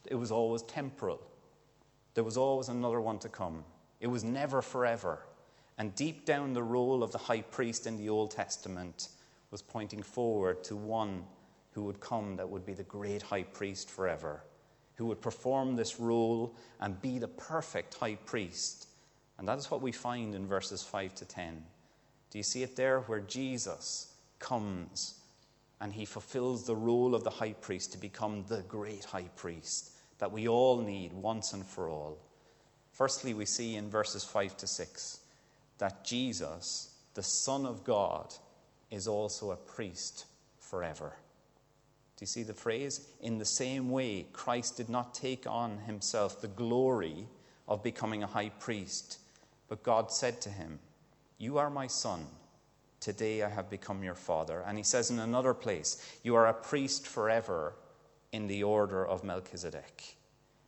It 0.06 0.16
was 0.16 0.32
always 0.32 0.62
temporal, 0.64 1.22
there 2.14 2.24
was 2.24 2.38
always 2.38 2.70
another 2.70 3.02
one 3.02 3.20
to 3.20 3.30
come. 3.30 3.64
It 4.00 4.08
was 4.08 4.24
never 4.24 4.62
forever. 4.62 5.26
And 5.78 5.96
deep 5.96 6.26
down, 6.26 6.54
the 6.54 6.64
role 6.64 7.04
of 7.04 7.12
the 7.12 7.18
high 7.18 7.42
priest 7.42 7.88
in 7.88 7.98
the 7.98 8.10
Old 8.10 8.32
Testament 8.32 9.10
was 9.52 9.62
pointing 9.62 10.04
forward 10.04 10.64
to 10.66 10.76
one 10.76 11.24
who 11.72 11.84
would 11.84 12.02
come 12.02 12.36
that 12.36 12.50
would 12.50 12.66
be 12.66 12.74
the 12.74 12.84
great 12.84 13.22
high 13.22 13.44
priest 13.44 13.90
forever, 13.90 14.44
who 14.96 15.06
would 15.06 15.22
perform 15.22 15.76
this 15.76 16.00
role 16.00 16.54
and 16.82 17.02
be 17.02 17.20
the 17.20 17.28
perfect 17.28 17.94
high 17.94 18.16
priest. 18.16 18.89
And 19.40 19.48
that 19.48 19.58
is 19.58 19.72
what 19.72 19.82
we 19.82 19.94
find 19.94 20.36
in 20.36 20.46
verses 20.46 20.84
5 20.84 21.16
to 21.16 21.26
10. 21.26 21.64
Do 22.30 22.38
you 22.38 22.44
see 22.44 22.62
it 22.62 22.76
there 22.76 23.00
where 23.00 23.22
Jesus 23.22 24.14
comes 24.38 25.16
and 25.80 25.94
he 25.94 26.04
fulfills 26.04 26.66
the 26.66 26.76
role 26.76 27.16
of 27.16 27.24
the 27.24 27.30
high 27.30 27.54
priest 27.54 27.94
to 27.94 27.98
become 27.98 28.44
the 28.50 28.64
great 28.64 29.06
high 29.06 29.30
priest 29.38 29.92
that 30.18 30.32
we 30.32 30.50
all 30.50 30.82
need 30.82 31.14
once 31.14 31.54
and 31.54 31.66
for 31.66 31.90
all? 31.90 32.18
Firstly, 32.92 33.34
we 33.34 33.46
see 33.46 33.78
in 33.78 33.90
verses 33.90 34.26
5 34.26 34.58
to 34.58 34.68
6 34.68 35.22
that 35.78 36.04
Jesus, 36.04 36.96
the 37.14 37.24
Son 37.24 37.66
of 37.66 37.86
God, 37.86 38.34
is 38.92 39.08
also 39.08 39.52
a 39.52 39.56
priest 39.56 40.26
forever. 40.60 41.14
Do 42.18 42.24
you 42.24 42.28
see 42.28 42.44
the 42.44 42.54
phrase? 42.54 43.08
In 43.22 43.38
the 43.38 43.46
same 43.46 43.90
way, 43.90 44.28
Christ 44.34 44.76
did 44.76 44.90
not 44.90 45.14
take 45.14 45.48
on 45.48 45.78
himself 45.78 46.42
the 46.42 46.50
glory 46.50 47.26
of 47.70 47.84
becoming 47.84 48.24
a 48.24 48.28
high 48.28 48.50
priest, 48.50 49.19
but 49.70 49.84
God 49.84 50.12
said 50.12 50.42
to 50.42 50.50
him, 50.50 50.80
You 51.38 51.58
are 51.60 51.70
my 51.70 51.88
son. 51.88 52.26
Today 53.00 53.44
I 53.44 53.50
have 53.50 53.70
become 53.70 54.04
your 54.04 54.16
father. 54.16 54.64
And 54.68 54.78
he 54.78 54.84
says 54.84 55.10
in 55.10 55.20
another 55.20 55.54
place, 55.54 56.06
You 56.24 56.36
are 56.36 56.48
a 56.48 56.54
priest 56.54 57.08
forever 57.08 57.76
in 58.32 58.48
the 58.48 58.64
order 58.64 59.06
of 59.06 59.24
Melchizedek. 59.24 60.16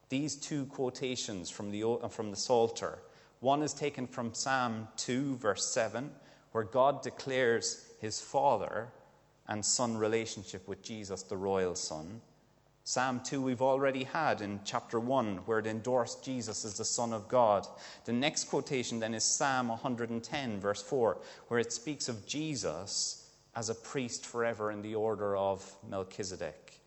These 0.09 0.35
two 0.35 0.65
quotations 0.67 1.49
from 1.49 1.71
the, 1.71 1.99
from 2.09 2.31
the 2.31 2.37
Psalter, 2.37 2.99
one 3.39 3.63
is 3.63 3.73
taken 3.73 4.07
from 4.07 4.33
Psalm 4.33 4.87
2, 4.97 5.37
verse 5.37 5.65
7, 5.65 6.11
where 6.51 6.63
God 6.63 7.01
declares 7.01 7.87
his 7.99 8.21
father 8.21 8.89
and 9.47 9.65
son 9.65 9.97
relationship 9.97 10.67
with 10.67 10.83
Jesus, 10.83 11.23
the 11.23 11.37
royal 11.37 11.75
son. 11.75 12.21
Psalm 12.83 13.21
2 13.23 13.41
we've 13.41 13.61
already 13.61 14.03
had 14.03 14.41
in 14.41 14.59
chapter 14.65 14.99
1, 14.99 15.37
where 15.45 15.59
it 15.59 15.67
endorsed 15.67 16.23
Jesus 16.23 16.65
as 16.65 16.77
the 16.77 16.85
Son 16.85 17.13
of 17.13 17.27
God. 17.27 17.67
The 18.05 18.13
next 18.13 18.45
quotation 18.45 18.99
then 18.99 19.13
is 19.13 19.23
Psalm 19.23 19.67
110, 19.67 20.59
verse 20.59 20.81
4, 20.81 21.17
where 21.47 21.59
it 21.59 21.71
speaks 21.71 22.09
of 22.09 22.25
Jesus 22.25 23.29
as 23.55 23.69
a 23.69 23.75
priest 23.75 24.25
forever 24.25 24.71
in 24.71 24.81
the 24.81 24.95
order 24.95 25.35
of 25.35 25.69
Melchizedek. 25.89 26.79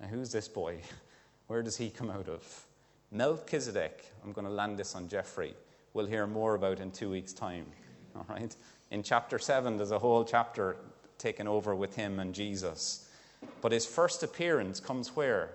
Now, 0.00 0.06
who's 0.06 0.30
this 0.30 0.48
boy? 0.48 0.80
Where 1.48 1.62
does 1.62 1.76
he 1.76 1.90
come 1.90 2.10
out 2.10 2.28
of? 2.28 2.66
Melchizedek, 3.10 4.04
I'm 4.22 4.32
going 4.32 4.46
to 4.46 4.52
land 4.52 4.78
this 4.78 4.94
on 4.94 5.08
Jeffrey, 5.08 5.54
we'll 5.94 6.06
hear 6.06 6.28
more 6.28 6.54
about 6.54 6.78
in 6.78 6.92
two 6.92 7.10
weeks' 7.10 7.32
time. 7.32 7.66
All 8.14 8.26
right? 8.28 8.54
In 8.92 9.02
chapter 9.02 9.38
7, 9.38 9.76
there's 9.76 9.90
a 9.90 9.98
whole 9.98 10.24
chapter 10.24 10.76
taken 11.18 11.48
over 11.48 11.74
with 11.74 11.96
him 11.96 12.20
and 12.20 12.32
Jesus. 12.32 13.08
But 13.60 13.72
his 13.72 13.86
first 13.86 14.22
appearance 14.22 14.80
comes 14.80 15.14
where? 15.16 15.50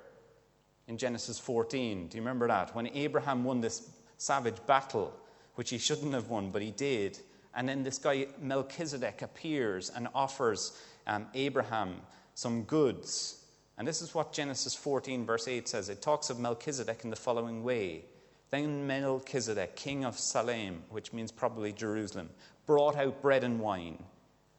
In 0.88 0.98
Genesis 0.98 1.40
14. 1.40 2.08
Do 2.08 2.18
you 2.18 2.22
remember 2.22 2.48
that? 2.48 2.76
When 2.76 2.88
Abraham 2.88 3.44
won 3.44 3.62
this 3.62 3.90
savage 4.18 4.66
battle, 4.66 5.14
which 5.56 5.70
he 5.70 5.78
shouldn't 5.78 6.14
have 6.14 6.30
won, 6.30 6.52
but 6.52 6.62
he 6.62 6.72
did. 6.72 7.20
And 7.56 7.68
then 7.68 7.84
this 7.84 7.98
guy, 7.98 8.28
Melchizedek, 8.40 9.22
appears 9.22 9.90
and 9.90 10.08
offers 10.14 10.78
um, 11.08 11.28
Abraham 11.34 12.02
some 12.34 12.64
goods. 12.64 13.42
And 13.78 13.88
this 13.88 14.02
is 14.02 14.14
what 14.14 14.34
Genesis 14.34 14.76
14, 14.76 15.26
verse 15.26 15.48
8 15.48 15.68
says. 15.68 15.90
It 15.90 16.02
talks 16.02 16.30
of 16.30 16.40
Melchizedek 16.40 17.04
in 17.04 17.10
the 17.10 17.16
following 17.16 17.64
way 17.64 18.06
Then 18.50 18.86
Melchizedek, 18.88 19.76
king 19.76 20.06
of 20.06 20.18
Salem, 20.18 20.84
which 20.90 21.14
means 21.14 21.32
probably 21.32 21.72
Jerusalem, 21.72 22.30
brought 22.66 22.96
out 22.96 23.22
bread 23.22 23.44
and 23.44 23.60
wine. 23.60 24.04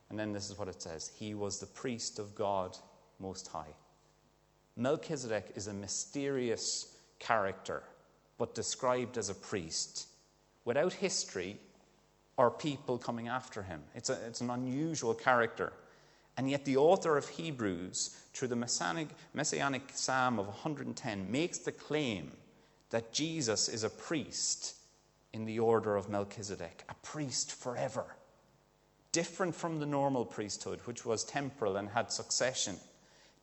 And 0.08 0.18
then 0.18 0.32
this 0.32 0.50
is 0.50 0.58
what 0.58 0.68
it 0.68 0.82
says 0.82 1.12
He 1.18 1.34
was 1.34 1.58
the 1.58 1.66
priest 1.66 2.18
of 2.18 2.34
God 2.34 2.76
Most 3.20 3.48
High. 3.48 3.74
Melchizedek 4.76 5.52
is 5.54 5.66
a 5.66 5.72
mysterious 5.72 6.96
character, 7.18 7.82
but 8.38 8.54
described 8.54 9.16
as 9.16 9.30
a 9.30 9.34
priest, 9.34 10.08
without 10.64 10.92
history 10.92 11.58
or 12.36 12.50
people 12.50 12.98
coming 12.98 13.28
after 13.28 13.62
him. 13.62 13.82
It's, 13.94 14.10
a, 14.10 14.18
it's 14.26 14.42
an 14.42 14.50
unusual 14.50 15.14
character. 15.14 15.72
And 16.36 16.50
yet, 16.50 16.66
the 16.66 16.76
author 16.76 17.16
of 17.16 17.26
Hebrews, 17.28 18.14
through 18.34 18.48
the 18.48 18.56
messianic, 18.56 19.08
messianic 19.32 19.90
psalm 19.94 20.38
of 20.38 20.46
110, 20.46 21.30
makes 21.30 21.58
the 21.58 21.72
claim 21.72 22.32
that 22.90 23.12
Jesus 23.12 23.70
is 23.70 23.84
a 23.84 23.88
priest 23.88 24.76
in 25.32 25.46
the 25.46 25.58
order 25.58 25.96
of 25.96 26.10
Melchizedek, 26.10 26.84
a 26.90 26.94
priest 27.02 27.52
forever 27.52 28.16
different 29.16 29.54
from 29.54 29.80
the 29.80 29.86
normal 29.86 30.26
priesthood, 30.26 30.78
which 30.84 31.06
was 31.06 31.24
temporal 31.24 31.78
and 31.78 31.88
had 31.88 32.12
succession. 32.12 32.76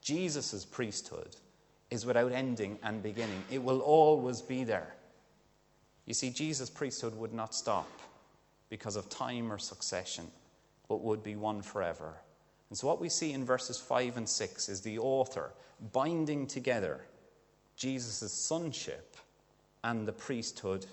Jesus' 0.04 0.66
priesthood 0.66 1.36
is 1.90 2.06
without 2.06 2.32
ending 2.32 2.78
and 2.84 3.02
beginning, 3.02 3.44
it 3.50 3.64
will 3.64 3.80
always 3.80 4.42
be 4.42 4.64
there. 4.64 4.96
You 6.06 6.14
see, 6.14 6.30
Jesus' 6.30 6.70
priesthood 6.70 7.18
would 7.18 7.34
not 7.34 7.56
stop 7.56 7.90
because 8.70 8.96
of 8.96 9.10
time 9.10 9.52
or 9.52 9.58
succession, 9.58 10.26
but 10.90 11.02
would 11.02 11.24
be 11.24 11.36
one 11.36 11.62
forever. 11.62 12.16
And 12.70 12.78
so, 12.78 12.88
what 12.88 13.00
we 13.00 13.08
see 13.08 13.32
in 13.34 13.46
verses 13.46 13.78
5 13.78 14.18
and 14.18 14.28
6 14.28 14.68
is 14.68 14.82
the 14.82 15.00
author 15.00 15.52
binding 15.92 16.48
together 16.48 17.02
Jesus' 17.76 18.34
sonship 18.34 19.16
and 19.84 20.08
the 20.08 20.14
priesthood 20.14 20.86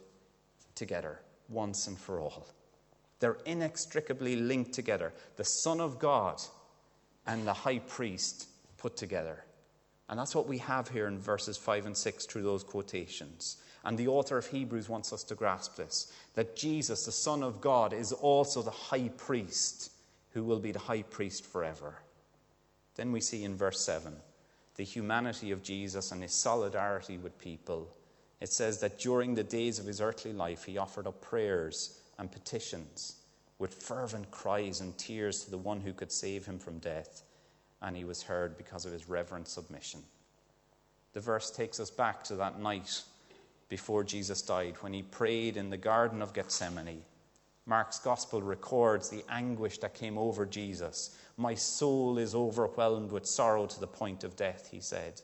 together 0.74 1.20
once 1.48 1.86
and 1.86 1.98
for 1.98 2.20
all. 2.20 2.46
They're 3.18 3.38
inextricably 3.44 4.36
linked 4.36 4.72
together. 4.72 5.12
The 5.36 5.44
Son 5.44 5.80
of 5.80 5.98
God 5.98 6.40
and 7.26 7.46
the 7.46 7.54
high 7.54 7.80
priest 7.80 8.49
put 8.80 8.96
together. 8.96 9.44
And 10.08 10.18
that's 10.18 10.34
what 10.34 10.48
we 10.48 10.58
have 10.58 10.88
here 10.88 11.06
in 11.06 11.18
verses 11.18 11.56
5 11.56 11.86
and 11.86 11.96
6 11.96 12.26
through 12.26 12.42
those 12.42 12.64
quotations. 12.64 13.58
And 13.84 13.96
the 13.96 14.08
author 14.08 14.36
of 14.36 14.46
Hebrews 14.46 14.88
wants 14.88 15.12
us 15.12 15.22
to 15.24 15.34
grasp 15.34 15.76
this 15.76 16.12
that 16.34 16.56
Jesus, 16.56 17.06
the 17.06 17.12
Son 17.12 17.42
of 17.42 17.60
God, 17.60 17.92
is 17.92 18.12
also 18.12 18.62
the 18.62 18.70
high 18.70 19.10
priest 19.16 19.92
who 20.32 20.44
will 20.44 20.58
be 20.58 20.72
the 20.72 20.78
high 20.78 21.02
priest 21.02 21.44
forever. 21.44 21.96
Then 22.96 23.12
we 23.12 23.20
see 23.20 23.44
in 23.44 23.56
verse 23.56 23.80
7 23.80 24.12
the 24.76 24.84
humanity 24.84 25.50
of 25.50 25.62
Jesus 25.62 26.10
and 26.10 26.22
his 26.22 26.32
solidarity 26.32 27.18
with 27.18 27.38
people. 27.38 27.88
It 28.40 28.48
says 28.48 28.80
that 28.80 28.98
during 28.98 29.34
the 29.34 29.42
days 29.42 29.78
of 29.78 29.86
his 29.86 30.00
earthly 30.00 30.32
life, 30.32 30.64
he 30.64 30.78
offered 30.78 31.06
up 31.06 31.20
prayers 31.20 32.00
and 32.18 32.32
petitions 32.32 33.16
with 33.58 33.74
fervent 33.74 34.30
cries 34.30 34.80
and 34.80 34.96
tears 34.96 35.44
to 35.44 35.50
the 35.50 35.58
one 35.58 35.80
who 35.80 35.92
could 35.92 36.10
save 36.10 36.46
him 36.46 36.58
from 36.58 36.78
death, 36.78 37.22
and 37.82 37.96
he 37.96 38.04
was 38.04 38.22
heard 38.22 38.56
because 38.56 38.86
of 38.86 38.92
his 38.92 39.08
reverent 39.08 39.48
submission. 39.48 40.00
The 41.12 41.20
verse 41.20 41.50
takes 41.50 41.80
us 41.80 41.90
back 41.90 42.22
to 42.24 42.36
that 42.36 42.60
night 42.60 43.02
before 43.68 44.04
Jesus 44.04 44.42
died 44.42 44.76
when 44.80 44.92
he 44.92 45.02
prayed 45.02 45.56
in 45.56 45.70
the 45.70 45.76
Garden 45.76 46.22
of 46.22 46.32
Gethsemane 46.32 47.02
Mark's 47.70 48.00
gospel 48.00 48.42
records 48.42 49.08
the 49.08 49.24
anguish 49.28 49.78
that 49.78 49.94
came 49.94 50.18
over 50.18 50.44
Jesus. 50.44 51.16
My 51.36 51.54
soul 51.54 52.18
is 52.18 52.34
overwhelmed 52.34 53.12
with 53.12 53.26
sorrow 53.26 53.66
to 53.66 53.80
the 53.80 53.86
point 53.86 54.24
of 54.24 54.34
death, 54.34 54.68
he 54.72 54.80
said. 54.80 55.20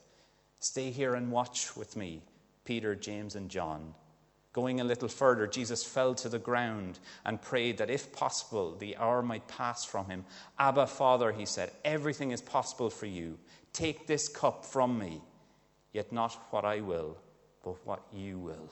Stay 0.60 0.92
here 0.92 1.14
and 1.14 1.32
watch 1.32 1.76
with 1.76 1.96
me, 1.96 2.22
Peter, 2.64 2.94
James, 2.94 3.34
and 3.34 3.50
John. 3.50 3.94
Going 4.56 4.80
a 4.80 4.84
little 4.84 5.08
further, 5.08 5.46
Jesus 5.46 5.84
fell 5.84 6.14
to 6.14 6.30
the 6.30 6.38
ground 6.38 6.98
and 7.26 7.42
prayed 7.42 7.76
that 7.76 7.90
if 7.90 8.10
possible, 8.10 8.74
the 8.74 8.96
hour 8.96 9.20
might 9.20 9.46
pass 9.48 9.84
from 9.84 10.06
him. 10.06 10.24
Abba, 10.58 10.86
Father, 10.86 11.30
he 11.30 11.44
said, 11.44 11.72
everything 11.84 12.30
is 12.30 12.40
possible 12.40 12.88
for 12.88 13.04
you. 13.04 13.36
Take 13.74 14.06
this 14.06 14.28
cup 14.28 14.64
from 14.64 14.98
me, 14.98 15.20
yet 15.92 16.10
not 16.10 16.32
what 16.48 16.64
I 16.64 16.80
will, 16.80 17.18
but 17.62 17.76
what 17.86 18.00
you 18.14 18.38
will. 18.38 18.70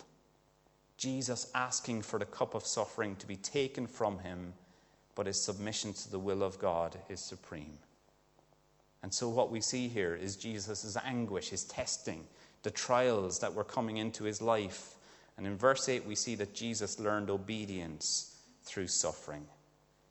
Jesus 0.96 1.50
asking 1.54 2.00
for 2.00 2.18
the 2.18 2.24
cup 2.24 2.54
of 2.54 2.64
suffering 2.64 3.14
to 3.16 3.26
be 3.26 3.36
taken 3.36 3.86
from 3.86 4.20
him, 4.20 4.54
but 5.14 5.26
his 5.26 5.38
submission 5.38 5.92
to 5.92 6.10
the 6.10 6.18
will 6.18 6.42
of 6.42 6.58
God 6.58 6.96
is 7.10 7.20
supreme. 7.20 7.76
And 9.02 9.12
so, 9.12 9.28
what 9.28 9.50
we 9.50 9.60
see 9.60 9.88
here 9.88 10.14
is 10.14 10.34
Jesus' 10.34 10.96
anguish, 11.04 11.50
his 11.50 11.64
testing, 11.64 12.26
the 12.62 12.70
trials 12.70 13.40
that 13.40 13.52
were 13.52 13.64
coming 13.64 13.98
into 13.98 14.24
his 14.24 14.40
life. 14.40 14.94
And 15.36 15.46
in 15.46 15.56
verse 15.56 15.88
8, 15.88 16.06
we 16.06 16.14
see 16.14 16.34
that 16.36 16.54
Jesus 16.54 17.00
learned 17.00 17.30
obedience 17.30 18.36
through 18.62 18.86
suffering. 18.86 19.46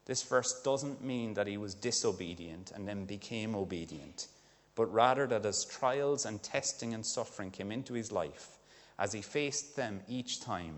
This 0.06 0.24
verse 0.24 0.62
doesn't 0.64 1.04
mean 1.04 1.34
that 1.36 1.48
he 1.48 1.58
was 1.58 1.76
disobedient 1.76 2.72
and 2.72 2.88
then 2.88 3.06
became 3.06 3.56
obedient, 3.56 4.28
but 4.76 4.94
rather 4.94 5.26
that 5.28 5.46
as 5.46 5.64
trials 5.66 6.26
and 6.26 6.44
testing 6.44 6.94
and 6.94 7.06
suffering 7.06 7.52
came 7.52 7.72
into 7.72 7.94
his 7.94 8.12
life, 8.12 8.58
as 9.00 9.14
he 9.14 9.22
faced 9.22 9.76
them 9.76 10.02
each 10.10 10.42
time, 10.42 10.76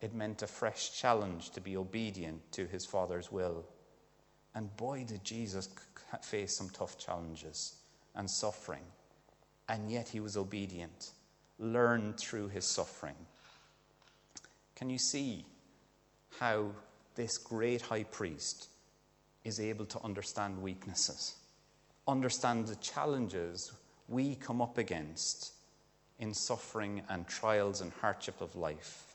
it 0.00 0.14
meant 0.14 0.42
a 0.42 0.46
fresh 0.46 0.98
challenge 0.98 1.50
to 1.50 1.60
be 1.60 1.76
obedient 1.76 2.40
to 2.52 2.66
his 2.66 2.86
Father's 2.86 3.30
will. 3.30 3.64
And 4.54 4.74
boy, 4.76 5.04
did 5.06 5.22
Jesus 5.22 5.68
face 6.22 6.56
some 6.56 6.70
tough 6.70 6.98
challenges 6.98 7.76
and 8.14 8.30
suffering. 8.30 8.84
And 9.68 9.90
yet 9.90 10.08
he 10.08 10.20
was 10.20 10.36
obedient, 10.36 11.12
learned 11.58 12.18
through 12.18 12.48
his 12.48 12.64
suffering. 12.64 13.16
Can 14.76 14.90
you 14.90 14.98
see 14.98 15.44
how 16.38 16.70
this 17.14 17.38
great 17.38 17.80
high 17.80 18.04
priest 18.04 18.68
is 19.42 19.58
able 19.58 19.86
to 19.86 20.02
understand 20.04 20.60
weaknesses, 20.60 21.36
understand 22.06 22.66
the 22.66 22.76
challenges 22.76 23.72
we 24.06 24.34
come 24.34 24.60
up 24.60 24.76
against 24.76 25.54
in 26.18 26.34
suffering 26.34 27.02
and 27.08 27.26
trials 27.26 27.80
and 27.80 27.90
hardship 28.00 28.40
of 28.40 28.54
life, 28.54 29.14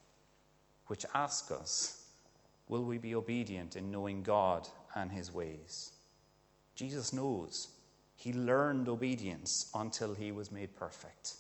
which 0.88 1.06
ask 1.14 1.52
us 1.52 2.06
will 2.68 2.84
we 2.84 2.98
be 2.98 3.14
obedient 3.14 3.76
in 3.76 3.92
knowing 3.92 4.24
God 4.24 4.68
and 4.96 5.12
his 5.12 5.32
ways? 5.32 5.92
Jesus 6.76 7.14
knows. 7.14 7.68
He 8.16 8.34
learned 8.34 8.88
obedience 8.88 9.70
until 9.76 10.14
he 10.14 10.32
was 10.32 10.52
made 10.52 10.76
perfect. 10.76 11.36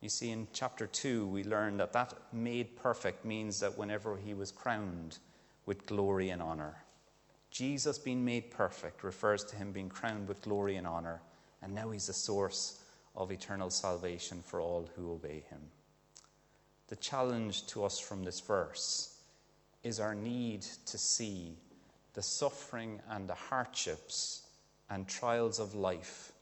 You 0.00 0.08
see, 0.08 0.30
in 0.30 0.48
chapter 0.52 0.86
2, 0.86 1.26
we 1.26 1.44
learn 1.44 1.76
that 1.76 1.92
that 1.92 2.14
made 2.32 2.76
perfect 2.76 3.24
means 3.24 3.60
that 3.60 3.76
whenever 3.76 4.16
he 4.16 4.32
was 4.32 4.50
crowned 4.50 5.18
with 5.66 5.84
glory 5.86 6.30
and 6.30 6.40
honor, 6.40 6.84
Jesus 7.50 7.98
being 7.98 8.24
made 8.24 8.50
perfect 8.50 9.04
refers 9.04 9.44
to 9.44 9.56
him 9.56 9.72
being 9.72 9.90
crowned 9.90 10.26
with 10.28 10.40
glory 10.40 10.76
and 10.76 10.86
honor, 10.86 11.20
and 11.60 11.74
now 11.74 11.90
he's 11.90 12.06
the 12.06 12.12
source 12.12 12.82
of 13.14 13.30
eternal 13.30 13.68
salvation 13.68 14.42
for 14.42 14.60
all 14.60 14.88
who 14.96 15.12
obey 15.12 15.44
him. 15.50 15.60
The 16.88 16.96
challenge 16.96 17.66
to 17.68 17.84
us 17.84 17.98
from 17.98 18.24
this 18.24 18.40
verse 18.40 19.16
is 19.82 20.00
our 20.00 20.14
need 20.14 20.62
to 20.86 20.96
see 20.96 21.56
the 22.14 22.22
suffering 22.22 23.00
and 23.10 23.28
the 23.28 23.34
hardships 23.34 24.42
and 24.88 25.06
trials 25.06 25.60
of 25.60 25.74
life 25.74 26.32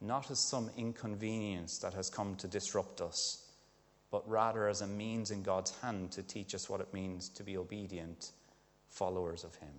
not 0.00 0.30
as 0.30 0.38
some 0.38 0.70
inconvenience 0.76 1.78
that 1.78 1.94
has 1.94 2.10
come 2.10 2.34
to 2.36 2.48
disrupt 2.48 3.00
us, 3.00 3.46
but 4.10 4.28
rather 4.28 4.68
as 4.68 4.80
a 4.80 4.86
means 4.86 5.30
in 5.30 5.42
God's 5.42 5.76
hand 5.80 6.12
to 6.12 6.22
teach 6.22 6.54
us 6.54 6.68
what 6.68 6.80
it 6.80 6.92
means 6.92 7.28
to 7.30 7.42
be 7.42 7.56
obedient 7.56 8.32
followers 8.88 9.44
of 9.44 9.54
Him. 9.56 9.74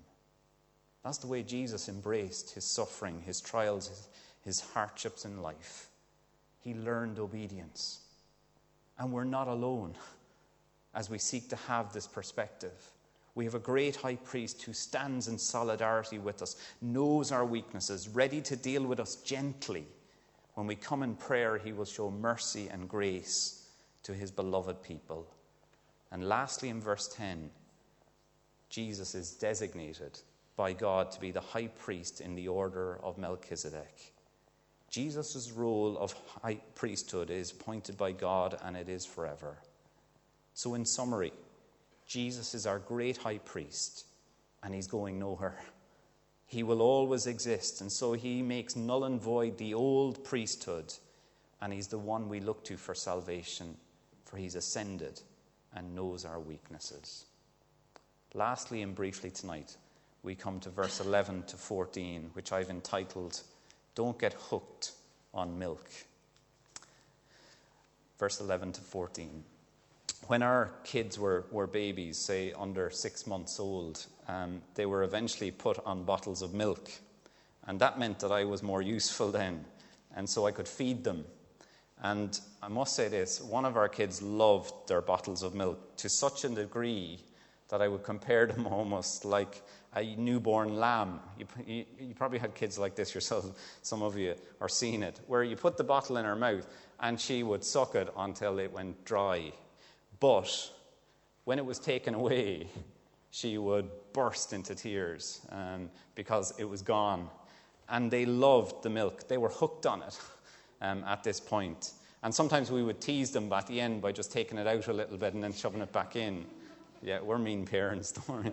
That's 1.04 1.18
the 1.18 1.28
way 1.28 1.42
Jesus 1.42 1.90
embraced 1.90 2.52
his 2.52 2.64
suffering, 2.64 3.24
his 3.26 3.42
trials, 3.42 3.88
his, 3.88 4.08
his 4.44 4.60
hardships 4.60 5.26
in 5.26 5.42
life 5.42 5.90
he 6.62 6.74
learned 6.74 7.20
obedience. 7.20 8.00
And 8.98 9.12
we're 9.12 9.24
not 9.24 9.48
alone 9.48 9.96
as 10.96 11.10
we 11.10 11.18
seek 11.18 11.50
to 11.50 11.56
have 11.56 11.92
this 11.92 12.08
perspective. 12.08 12.92
We 13.34 13.46
have 13.46 13.56
a 13.56 13.60
great 13.60 13.96
high 13.96 14.18
priest 14.18 14.62
who 14.64 14.74
stands 14.74 15.28
in 15.28 15.38
solidarity 15.38 16.20
with 16.20 16.42
us, 16.42 16.58
knows 16.82 17.32
our 17.32 17.46
weaknesses, 17.46 18.10
ready 18.10 18.42
to 18.42 18.56
deal 18.56 18.84
with 18.84 19.00
us 19.00 19.16
gently. 19.16 19.86
When 20.54 20.68
we 20.68 20.76
come 20.76 21.04
in 21.04 21.16
prayer, 21.16 21.58
he 21.58 21.72
will 21.72 21.86
show 21.86 22.12
mercy 22.12 22.68
and 22.68 22.90
grace 22.90 23.70
to 24.04 24.14
his 24.14 24.32
beloved 24.32 24.84
people. 24.84 25.28
And 26.12 26.28
lastly, 26.28 26.70
in 26.70 26.82
verse 26.82 27.08
10, 27.16 27.50
Jesus 28.70 29.16
is 29.16 29.32
designated 29.32 30.20
by 30.56 30.74
God 30.74 31.12
to 31.12 31.20
be 31.20 31.32
the 31.32 31.42
high 31.42 31.68
priest 31.68 32.22
in 32.22 32.36
the 32.36 32.48
order 32.48 33.00
of 33.04 33.18
Melchizedek. 33.18 34.14
Jesus' 34.90 35.52
role 35.52 35.98
of 35.98 36.14
high 36.44 36.60
priesthood 36.76 37.30
is 37.30 37.52
appointed 37.52 37.98
by 37.98 38.12
God 38.12 38.58
and 38.64 38.76
it 38.76 38.90
is 38.90 39.06
forever. 39.06 39.58
So, 40.54 40.74
in 40.74 40.86
summary, 40.86 41.32
Jesus 42.06 42.54
is 42.54 42.68
our 42.68 42.80
great 42.80 43.16
high 43.16 43.38
priest 43.38 44.06
and 44.64 44.74
he's 44.76 44.88
going 44.88 45.18
nowhere. 45.18 45.58
He 46.52 46.64
will 46.64 46.82
always 46.82 47.28
exist, 47.28 47.80
and 47.80 47.90
so 47.90 48.12
he 48.12 48.42
makes 48.42 48.76
null 48.76 49.06
and 49.06 49.22
void 49.22 49.58
the 49.58 49.74
old 49.74 50.22
priesthood, 50.26 50.94
and 51.62 51.72
he's 51.72 51.88
the 51.88 51.98
one 51.98 52.28
we 52.28 52.42
look 52.42 52.66
to 52.66 52.76
for 52.76 52.94
salvation, 52.94 53.78
for 54.26 54.36
he's 54.36 54.56
ascended 54.56 55.22
and 55.74 55.96
knows 55.96 56.26
our 56.26 56.42
weaknesses. 56.42 57.24
Lastly, 58.34 58.82
and 58.82 58.94
briefly 58.94 59.32
tonight, 59.32 59.78
we 60.24 60.36
come 60.36 60.60
to 60.60 60.70
verse 60.70 61.00
11 61.00 61.44
to 61.44 61.56
14, 61.56 62.32
which 62.34 62.52
I've 62.52 62.70
entitled 62.70 63.40
don't 63.96 64.20
get 64.20 64.34
hooked 64.34 64.92
on 65.34 65.58
milk. 65.58 65.90
Verse 68.20 68.42
11 68.42 68.74
to 68.74 68.82
14. 68.82 69.46
When 70.28 70.44
our 70.44 70.72
kids 70.84 71.20
were, 71.20 71.46
were 71.52 71.68
babies, 71.68 72.18
say 72.18 72.54
under 72.54 72.90
six 72.90 73.28
months 73.28 73.60
old, 73.60 74.06
um, 74.28 74.62
they 74.76 74.86
were 74.86 75.04
eventually 75.04 75.52
put 75.52 75.80
on 75.86 76.04
bottles 76.04 76.42
of 76.42 76.54
milk. 76.54 76.90
And 77.68 77.80
that 77.80 78.00
meant 78.00 78.20
that 78.20 78.32
I 78.32 78.44
was 78.46 78.64
more 78.64 78.82
useful 78.82 79.32
then. 79.32 79.66
And 80.16 80.30
so 80.30 80.46
I 80.46 80.52
could 80.52 80.68
feed 80.68 81.04
them. 81.04 81.26
And 82.04 82.40
I 82.64 82.68
must 82.68 82.96
say 82.96 83.08
this 83.08 83.42
one 83.42 83.66
of 83.66 83.78
our 83.78 83.90
kids 83.90 84.22
loved 84.22 84.74
their 84.88 85.02
bottles 85.02 85.44
of 85.44 85.54
milk 85.54 85.98
to 85.98 86.10
such 86.10 86.44
a 86.46 86.50
degree 86.50 87.20
that 87.70 87.82
I 87.82 87.88
would 87.88 88.04
compare 88.04 88.46
them 88.46 88.68
almost 88.72 89.26
like 89.26 89.62
a 89.96 90.16
newborn 90.16 90.78
lamb. 90.78 91.20
You, 91.38 91.48
you, 91.66 91.86
you, 92.00 92.14
probably 92.16 92.40
had 92.40 92.56
kids 92.56 92.80
like 92.80 92.96
this 92.96 93.14
yourself, 93.14 93.46
some 93.82 94.02
of 94.02 94.18
you 94.18 94.36
are 94.60 94.70
seeing 94.70 95.04
it, 95.04 95.20
where 95.28 95.44
you 95.44 95.56
put 95.56 95.78
the 95.78 95.84
bottle 95.84 96.18
in 96.18 96.26
her 96.26 96.36
mouth 96.36 96.66
and 97.00 97.20
she 97.20 97.44
would 97.44 97.64
suck 97.64 97.96
it 97.96 98.12
until 98.18 98.60
it 98.60 98.72
went 98.72 99.04
dry. 99.06 99.52
But 100.22 100.72
when 101.44 101.60
it 101.60 101.66
was 101.66 101.80
taken 101.80 102.14
away, 102.14 102.68
she 103.32 103.58
would 103.58 103.90
burst 104.14 104.54
into 104.54 104.76
tears 104.76 105.42
um, 105.50 105.90
because 106.16 106.54
it 106.58 106.64
was 106.64 106.82
gone. 106.82 107.28
And 107.90 108.10
they 108.10 108.26
loved 108.26 108.84
the 108.84 108.90
milk, 108.90 109.28
they 109.28 109.38
were 109.38 109.50
hooked 109.50 109.86
on 109.86 110.04
it 110.04 110.18
um, 110.82 111.04
at 111.04 111.26
this 111.26 111.42
point. 111.42 111.92
And 112.24 112.34
sometimes 112.34 112.70
we 112.70 112.84
would 112.84 113.02
tease 113.02 113.32
them 113.32 113.52
at 113.52 113.66
the 113.66 113.82
end 113.82 114.02
by 114.02 114.12
just 114.12 114.32
taking 114.32 114.60
it 114.60 114.68
out 114.68 114.88
a 114.88 114.94
little 114.94 115.18
bit 115.18 115.34
and 115.34 115.44
then 115.44 115.54
shoving 115.54 115.82
it 115.82 115.92
back 115.92 116.16
in. 116.16 116.46
Yeah, 117.02 117.20
we're 117.20 117.40
mean 117.40 117.66
parents, 117.66 118.12
don't 118.14 118.30
worry. 118.30 118.52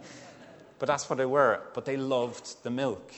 But 0.79 0.87
that's 0.87 1.11
what 1.11 1.17
they 1.17 1.27
were. 1.27 1.61
But 1.75 1.85
they 1.85 1.99
loved 1.99 2.63
the 2.63 2.71
milk. 2.71 3.13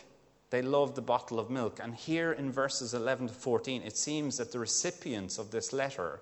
They 0.50 0.62
loved 0.62 0.96
the 0.96 1.02
bottle 1.02 1.38
of 1.38 1.50
milk. 1.50 1.78
And 1.80 1.94
here 1.94 2.32
in 2.32 2.50
verses 2.50 2.94
11 2.94 3.28
to 3.28 3.34
14, 3.34 3.82
it 3.82 3.96
seems 3.96 4.38
that 4.38 4.50
the 4.50 4.58
recipients 4.58 5.38
of 5.38 5.52
this 5.52 5.72
letter 5.72 6.20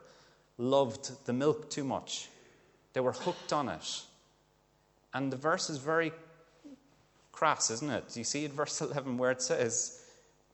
loved 0.59 1.25
the 1.25 1.33
milk 1.33 1.71
too 1.71 1.85
much. 1.85 2.29
They 2.93 3.01
were 3.01 3.13
hooked 3.13 3.53
on 3.53 3.69
it. 3.69 4.03
And 5.15 5.33
the 5.33 5.37
verse 5.37 5.71
is 5.71 5.79
very 5.79 6.13
crass, 7.33 7.71
isn't 7.71 7.91
it? 7.91 8.17
You 8.17 8.25
see 8.25 8.45
in 8.45 8.53
verse 8.53 8.81
11 8.83 9.17
where 9.17 9.31
it 9.31 9.41
says 9.41 10.03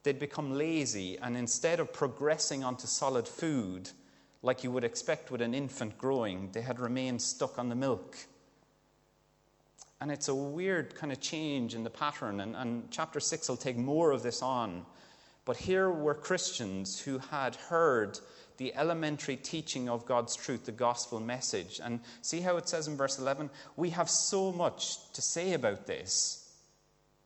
they'd 0.03 0.19
become 0.19 0.53
lazy 0.53 1.19
and 1.19 1.37
instead 1.37 1.81
of 1.81 1.93
progressing 1.93 2.63
onto 2.63 2.87
solid 2.87 3.27
food, 3.27 3.91
like 4.43 4.63
you 4.63 4.71
would 4.71 4.85
expect 4.85 5.31
with 5.31 5.41
an 5.41 5.55
infant 5.55 5.97
growing, 5.97 6.51
they 6.53 6.61
had 6.61 6.79
remained 6.79 7.23
stuck 7.23 7.59
on 7.59 7.71
the 7.71 7.75
milk. 7.75 8.19
And 10.01 10.13
it's 10.13 10.29
a 10.29 10.35
weird 10.35 10.95
kind 10.95 11.11
of 11.13 11.21
change 11.21 11.75
in 11.75 11.83
the 11.83 11.89
pattern. 11.89 12.41
And, 12.41 12.55
and 12.55 12.91
chapter 12.91 13.21
6 13.21 13.49
will 13.49 13.57
take 13.57 13.79
more 13.79 14.11
of 14.11 14.23
this 14.23 14.43
on. 14.43 14.85
But 15.47 15.57
here 15.57 15.91
were 15.91 16.15
Christians 16.15 17.01
who 17.01 17.19
had 17.19 17.57
heard 17.57 18.19
the 18.57 18.75
elementary 18.75 19.37
teaching 19.37 19.89
of 19.89 20.07
God's 20.07 20.37
truth, 20.37 20.65
the 20.65 20.73
gospel 20.73 21.21
message. 21.21 21.81
And 21.83 22.01
see 22.23 22.41
how 22.41 22.57
it 22.57 22.69
says 22.69 22.89
in 22.89 22.97
verse 22.97 23.19
11? 23.19 23.51
We 23.77 23.91
have 23.91 24.09
so 24.09 24.53
much 24.53 25.13
to 25.13 25.23
say 25.23 25.55
about 25.55 25.87
this, 25.87 26.53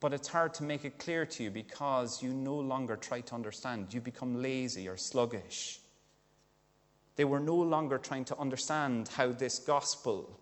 but 0.00 0.12
it's 0.12 0.28
hard 0.28 0.54
to 0.54 0.64
make 0.64 0.84
it 0.84 0.98
clear 0.98 1.26
to 1.26 1.42
you 1.42 1.50
because 1.50 2.22
you 2.22 2.30
no 2.30 2.56
longer 2.56 2.96
try 2.96 3.20
to 3.20 3.34
understand. 3.34 3.92
You 3.92 4.00
become 4.00 4.40
lazy 4.40 4.88
or 4.88 4.96
sluggish. 4.96 5.80
They 7.16 7.24
were 7.24 7.40
no 7.40 7.56
longer 7.56 7.98
trying 7.98 8.26
to 8.26 8.38
understand 8.38 9.08
how 9.08 9.32
this 9.32 9.58
gospel 9.58 10.38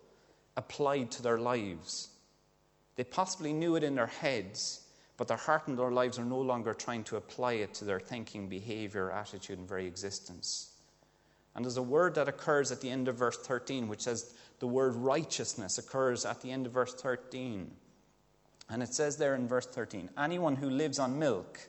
applied 0.55 1.09
to 1.11 1.23
their 1.23 1.39
lives. 1.39 2.09
They 2.95 3.03
possibly 3.03 3.51
knew 3.51 3.75
it 3.75 3.83
in 3.83 3.95
their 3.95 4.07
heads, 4.07 4.81
but 5.17 5.27
their 5.27 5.37
heart 5.37 5.67
and 5.67 5.77
their 5.77 5.91
lives 5.91 6.19
are 6.19 6.25
no 6.25 6.39
longer 6.39 6.73
trying 6.73 7.03
to 7.05 7.17
apply 7.17 7.53
it 7.53 7.73
to 7.75 7.85
their 7.85 7.99
thinking, 7.99 8.47
behavior, 8.47 9.11
attitude, 9.11 9.57
and 9.57 9.67
very 9.67 9.87
existence. 9.87 10.66
And 11.57 11.65
there's 11.65 11.77
a 11.77 11.81
word 11.81 12.13
that 12.15 12.29
occurs 12.29 12.71
at 12.71 12.81
the 12.81 12.91
end 12.91 13.07
of 13.07 13.15
verse 13.15 13.35
13, 13.39 13.87
which 13.87 14.01
says 14.01 14.35
the 14.59 14.67
word 14.67 14.95
righteousness 14.95 15.79
occurs 15.79 16.23
at 16.23 16.39
the 16.39 16.51
end 16.51 16.67
of 16.67 16.71
verse 16.71 16.93
13. 16.93 17.71
And 18.69 18.83
it 18.83 18.93
says 18.93 19.17
there 19.17 19.33
in 19.33 19.47
verse 19.47 19.65
13 19.65 20.11
anyone 20.19 20.55
who 20.55 20.69
lives 20.69 20.99
on 20.99 21.17
milk, 21.17 21.59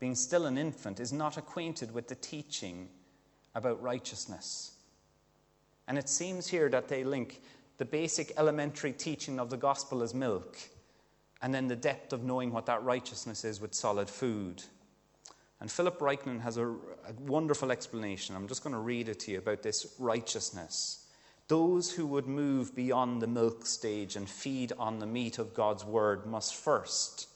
being 0.00 0.14
still 0.14 0.44
an 0.44 0.58
infant, 0.58 1.00
is 1.00 1.14
not 1.14 1.38
acquainted 1.38 1.94
with 1.94 2.08
the 2.08 2.14
teaching 2.14 2.90
about 3.54 3.82
righteousness. 3.82 4.72
And 5.88 5.96
it 5.96 6.10
seems 6.10 6.46
here 6.46 6.68
that 6.68 6.88
they 6.88 7.02
link 7.02 7.40
the 7.78 7.86
basic 7.86 8.32
elementary 8.36 8.92
teaching 8.92 9.40
of 9.40 9.48
the 9.48 9.56
gospel 9.56 10.02
as 10.02 10.12
milk, 10.12 10.58
and 11.40 11.54
then 11.54 11.68
the 11.68 11.76
depth 11.76 12.12
of 12.12 12.22
knowing 12.22 12.52
what 12.52 12.66
that 12.66 12.82
righteousness 12.82 13.46
is 13.46 13.62
with 13.62 13.72
solid 13.72 14.10
food. 14.10 14.62
And 15.60 15.70
Philip 15.70 15.98
Ryken 16.00 16.40
has 16.42 16.58
a, 16.58 16.66
a 16.68 17.12
wonderful 17.20 17.72
explanation. 17.72 18.36
I'm 18.36 18.48
just 18.48 18.62
going 18.62 18.74
to 18.74 18.80
read 18.80 19.08
it 19.08 19.20
to 19.20 19.32
you 19.32 19.38
about 19.38 19.62
this 19.62 19.94
righteousness. 19.98 21.06
Those 21.48 21.90
who 21.90 22.06
would 22.06 22.26
move 22.26 22.74
beyond 22.74 23.22
the 23.22 23.26
milk 23.26 23.66
stage 23.66 24.16
and 24.16 24.28
feed 24.28 24.72
on 24.78 24.98
the 24.98 25.06
meat 25.06 25.38
of 25.38 25.54
God's 25.54 25.84
word 25.84 26.26
must 26.26 26.54
first 26.54 27.28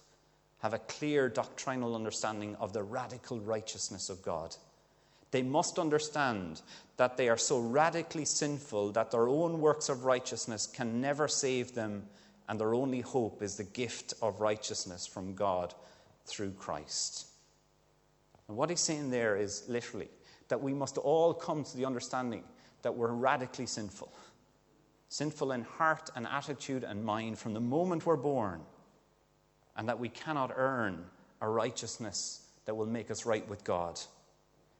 have 0.59 0.74
a 0.74 0.78
clear 0.78 1.28
doctrinal 1.28 1.94
understanding 1.94 2.56
of 2.56 2.72
the 2.72 2.83
radical 2.83 3.40
righteousness 3.40 4.11
of 4.11 4.22
God. 4.22 4.54
They 5.30 5.42
must 5.42 5.78
understand 5.78 6.61
that 6.96 7.16
they 7.16 7.28
are 7.28 7.38
so 7.38 7.61
radically 7.61 8.24
sinful 8.24 8.92
that 8.92 9.12
their 9.12 9.28
own 9.28 9.61
works 9.61 9.88
of 9.88 10.04
righteousness 10.04 10.66
can 10.66 11.00
never 11.00 11.28
save 11.28 11.74
them, 11.74 12.02
and 12.48 12.61
their 12.61 12.74
only 12.74 13.00
hope 13.00 13.42
is 13.42 13.56
the 13.56 13.64
gift 13.64 14.12
of 14.20 14.40
righteousness 14.40 15.06
from 15.06 15.35
God 15.35 15.72
through 16.26 16.50
Christ. 16.52 17.30
And 18.51 18.57
what 18.57 18.69
he's 18.69 18.81
saying 18.81 19.11
there 19.11 19.37
is 19.37 19.63
literally 19.69 20.09
that 20.49 20.61
we 20.61 20.75
must 20.75 20.99
all 20.99 21.33
come 21.33 21.63
to 21.63 21.77
the 21.77 21.85
understanding 21.85 22.43
that 22.83 22.97
we're 22.97 23.13
radically 23.13 23.65
sinful. 23.65 24.13
Sinful 25.09 25.53
in 25.53 25.63
heart 25.63 26.11
and 26.17 26.27
attitude 26.27 26.83
and 26.83 27.05
mind 27.05 27.39
from 27.39 27.55
the 27.55 27.61
moment 27.61 28.07
we're 28.07 28.17
born, 28.17 28.63
and 29.77 29.89
that 29.89 30.01
we 30.01 30.09
cannot 30.09 30.51
earn 30.57 31.05
a 31.41 31.49
righteousness 31.49 32.49
that 32.65 32.75
will 32.75 32.87
make 32.87 33.09
us 33.13 33.25
right 33.25 33.49
with 33.49 33.63
God. 33.63 34.01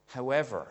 However, 0.07 0.67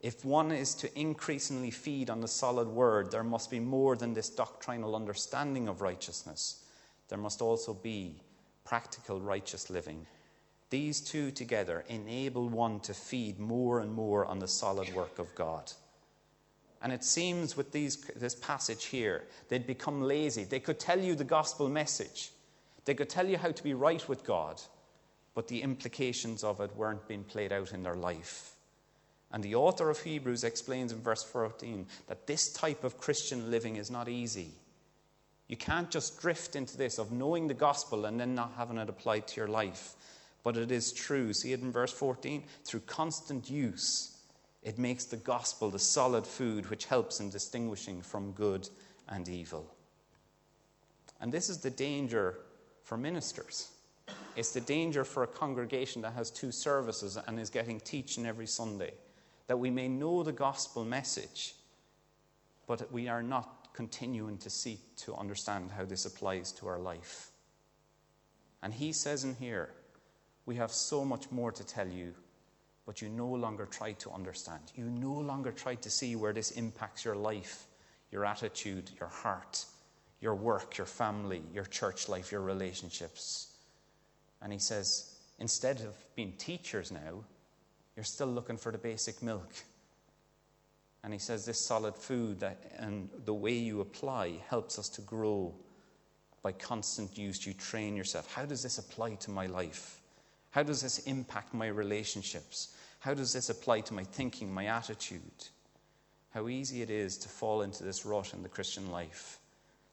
if 0.00 0.22
one 0.22 0.52
is 0.52 0.74
to 0.74 1.00
increasingly 1.00 1.70
feed 1.70 2.10
on 2.10 2.20
the 2.20 2.28
solid 2.28 2.68
word, 2.68 3.10
there 3.10 3.24
must 3.24 3.50
be 3.50 3.60
more 3.60 3.96
than 3.96 4.12
this 4.12 4.28
doctrinal 4.28 4.94
understanding 4.94 5.68
of 5.68 5.80
righteousness. 5.80 6.66
There 7.08 7.16
must 7.16 7.40
also 7.40 7.72
be 7.72 8.20
practical 8.62 9.22
righteous 9.22 9.70
living. 9.70 10.06
These 10.70 11.00
two 11.00 11.30
together 11.30 11.84
enable 11.88 12.48
one 12.48 12.80
to 12.80 12.94
feed 12.94 13.38
more 13.38 13.80
and 13.80 13.92
more 13.92 14.26
on 14.26 14.38
the 14.38 14.48
solid 14.48 14.92
work 14.94 15.18
of 15.18 15.34
God. 15.34 15.72
And 16.82 16.92
it 16.92 17.04
seems 17.04 17.56
with 17.56 17.72
these, 17.72 17.96
this 18.16 18.34
passage 18.34 18.84
here, 18.84 19.24
they'd 19.48 19.66
become 19.66 20.02
lazy. 20.02 20.44
They 20.44 20.60
could 20.60 20.78
tell 20.78 21.00
you 21.00 21.14
the 21.14 21.24
gospel 21.24 21.68
message, 21.68 22.30
they 22.84 22.94
could 22.94 23.10
tell 23.10 23.26
you 23.26 23.38
how 23.38 23.50
to 23.50 23.62
be 23.62 23.74
right 23.74 24.06
with 24.08 24.24
God, 24.24 24.60
but 25.34 25.48
the 25.48 25.62
implications 25.62 26.44
of 26.44 26.60
it 26.60 26.76
weren't 26.76 27.08
being 27.08 27.24
played 27.24 27.52
out 27.52 27.72
in 27.72 27.82
their 27.82 27.96
life. 27.96 28.52
And 29.32 29.42
the 29.42 29.56
author 29.56 29.90
of 29.90 30.00
Hebrews 30.00 30.44
explains 30.44 30.92
in 30.92 31.00
verse 31.00 31.24
14 31.24 31.86
that 32.06 32.26
this 32.26 32.52
type 32.52 32.84
of 32.84 32.98
Christian 32.98 33.50
living 33.50 33.76
is 33.76 33.90
not 33.90 34.08
easy. 34.08 34.52
You 35.48 35.56
can't 35.56 35.90
just 35.90 36.20
drift 36.20 36.56
into 36.56 36.76
this 36.76 36.98
of 36.98 37.12
knowing 37.12 37.46
the 37.46 37.54
gospel 37.54 38.04
and 38.04 38.18
then 38.18 38.34
not 38.34 38.52
having 38.56 38.78
it 38.78 38.88
applied 38.88 39.26
to 39.28 39.40
your 39.40 39.48
life. 39.48 39.94
But 40.46 40.56
it 40.56 40.70
is 40.70 40.92
true. 40.92 41.32
See 41.32 41.52
it 41.52 41.60
in 41.62 41.72
verse 41.72 41.90
14? 41.90 42.44
Through 42.64 42.82
constant 42.86 43.50
use, 43.50 44.18
it 44.62 44.78
makes 44.78 45.04
the 45.04 45.16
gospel 45.16 45.70
the 45.70 45.80
solid 45.80 46.24
food 46.24 46.70
which 46.70 46.84
helps 46.84 47.18
in 47.18 47.30
distinguishing 47.30 48.00
from 48.00 48.30
good 48.30 48.68
and 49.08 49.28
evil. 49.28 49.74
And 51.20 51.32
this 51.32 51.48
is 51.48 51.58
the 51.58 51.70
danger 51.70 52.38
for 52.84 52.96
ministers. 52.96 53.72
It's 54.36 54.52
the 54.52 54.60
danger 54.60 55.02
for 55.02 55.24
a 55.24 55.26
congregation 55.26 56.00
that 56.02 56.12
has 56.12 56.30
two 56.30 56.52
services 56.52 57.18
and 57.26 57.40
is 57.40 57.50
getting 57.50 57.80
teaching 57.80 58.24
every 58.24 58.46
Sunday 58.46 58.92
that 59.48 59.58
we 59.58 59.68
may 59.68 59.88
know 59.88 60.22
the 60.22 60.30
gospel 60.30 60.84
message, 60.84 61.56
but 62.68 62.92
we 62.92 63.08
are 63.08 63.20
not 63.20 63.72
continuing 63.72 64.38
to 64.38 64.48
seek 64.48 64.94
to 64.98 65.16
understand 65.16 65.72
how 65.72 65.84
this 65.84 66.06
applies 66.06 66.52
to 66.52 66.68
our 66.68 66.78
life. 66.78 67.32
And 68.62 68.72
he 68.72 68.92
says 68.92 69.24
in 69.24 69.34
here, 69.34 69.70
we 70.46 70.54
have 70.56 70.70
so 70.70 71.04
much 71.04 71.30
more 71.30 71.52
to 71.52 71.64
tell 71.64 71.88
you, 71.88 72.14
but 72.86 73.02
you 73.02 73.08
no 73.08 73.26
longer 73.26 73.66
try 73.66 73.92
to 73.92 74.10
understand. 74.12 74.62
You 74.76 74.84
no 74.84 75.12
longer 75.12 75.50
try 75.50 75.74
to 75.74 75.90
see 75.90 76.14
where 76.14 76.32
this 76.32 76.52
impacts 76.52 77.04
your 77.04 77.16
life, 77.16 77.66
your 78.12 78.24
attitude, 78.24 78.90
your 78.98 79.08
heart, 79.08 79.64
your 80.20 80.36
work, 80.36 80.78
your 80.78 80.86
family, 80.86 81.42
your 81.52 81.64
church 81.64 82.08
life, 82.08 82.30
your 82.30 82.40
relationships. 82.40 83.48
And 84.40 84.52
he 84.52 84.60
says, 84.60 85.16
instead 85.40 85.80
of 85.80 85.96
being 86.14 86.32
teachers 86.38 86.92
now, 86.92 87.24
you're 87.96 88.04
still 88.04 88.28
looking 88.28 88.56
for 88.56 88.70
the 88.70 88.78
basic 88.78 89.22
milk. 89.22 89.52
And 91.02 91.12
he 91.12 91.18
says 91.18 91.44
this 91.44 91.66
solid 91.66 91.96
food 91.96 92.40
that, 92.40 92.58
and 92.78 93.08
the 93.24 93.34
way 93.34 93.52
you 93.52 93.80
apply 93.80 94.34
helps 94.48 94.78
us 94.78 94.88
to 94.90 95.00
grow 95.02 95.54
by 96.42 96.52
constant 96.52 97.18
use. 97.18 97.46
You 97.46 97.54
train 97.54 97.96
yourself. 97.96 98.32
How 98.32 98.44
does 98.44 98.62
this 98.62 98.78
apply 98.78 99.14
to 99.16 99.30
my 99.30 99.46
life? 99.46 100.00
How 100.56 100.62
does 100.62 100.80
this 100.80 100.98
impact 101.00 101.54
my 101.54 101.68
relationships? 101.68 102.74
How 103.00 103.14
does 103.14 103.32
this 103.32 103.50
apply 103.50 103.82
to 103.82 103.94
my 103.94 104.02
thinking, 104.04 104.52
my 104.52 104.66
attitude? 104.66 105.20
How 106.30 106.48
easy 106.48 106.82
it 106.82 106.90
is 106.90 107.16
to 107.18 107.28
fall 107.28 107.62
into 107.62 107.84
this 107.84 108.04
rut 108.04 108.34
in 108.34 108.42
the 108.42 108.48
Christian 108.48 108.90
life. 108.90 109.38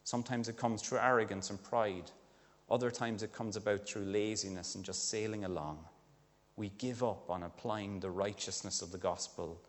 Sometimes 0.05 0.47
it 0.47 0.57
comes 0.57 0.81
through 0.81 0.99
arrogance 0.99 1.49
and 1.49 1.61
pride. 1.61 2.09
Other 2.71 2.89
times 2.89 3.23
it 3.23 3.33
comes 3.33 3.57
about 3.57 3.85
through 3.85 4.05
laziness 4.05 4.75
and 4.75 4.83
just 4.83 5.09
sailing 5.09 5.43
along 5.43 5.83
we 6.55 6.69
give 6.77 7.03
up 7.03 7.29
on 7.29 7.43
applying 7.43 7.99
the 7.99 8.09
righteousness 8.09 8.81
of 8.81 8.91
the 8.91 8.97
gospel 8.97 9.59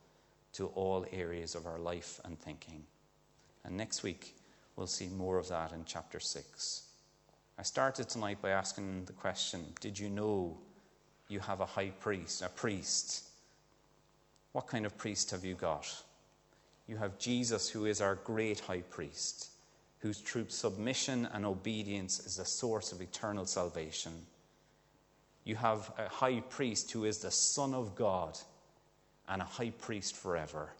to 0.52 0.66
all 0.68 1.06
areas 1.12 1.54
of 1.54 1.66
our 1.66 1.78
life 1.78 2.20
and 2.24 2.38
thinking. 2.38 2.84
And 3.64 3.76
next 3.76 4.02
week, 4.02 4.36
we'll 4.76 4.86
see 4.86 5.08
more 5.08 5.38
of 5.38 5.48
that 5.48 5.72
in 5.72 5.84
chapter 5.86 6.20
6. 6.20 6.82
I 7.58 7.62
started 7.62 8.08
tonight 8.08 8.42
by 8.42 8.50
asking 8.50 9.06
the 9.06 9.12
question 9.12 9.64
Did 9.80 9.98
you 9.98 10.10
know 10.10 10.58
you 11.28 11.40
have 11.40 11.60
a 11.60 11.66
high 11.66 11.90
priest, 12.00 12.42
a 12.42 12.48
priest? 12.48 13.24
What 14.52 14.66
kind 14.66 14.86
of 14.86 14.96
priest 14.96 15.30
have 15.30 15.44
you 15.44 15.54
got? 15.54 16.02
You 16.86 16.96
have 16.96 17.18
Jesus, 17.18 17.68
who 17.68 17.86
is 17.86 18.00
our 18.00 18.16
great 18.16 18.60
high 18.60 18.82
priest, 18.82 19.48
whose 20.00 20.20
true 20.20 20.46
submission 20.48 21.28
and 21.32 21.44
obedience 21.44 22.20
is 22.20 22.36
the 22.36 22.44
source 22.44 22.92
of 22.92 23.00
eternal 23.00 23.46
salvation 23.46 24.12
you 25.44 25.56
have 25.56 25.92
a 25.98 26.08
high 26.08 26.40
priest 26.40 26.90
who 26.90 27.04
is 27.04 27.18
the 27.18 27.30
Son 27.30 27.74
of 27.74 27.94
God 27.94 28.38
and 29.28 29.42
a 29.42 29.46
high 29.46 29.72
priest 29.78 30.16
forever. 30.16 30.70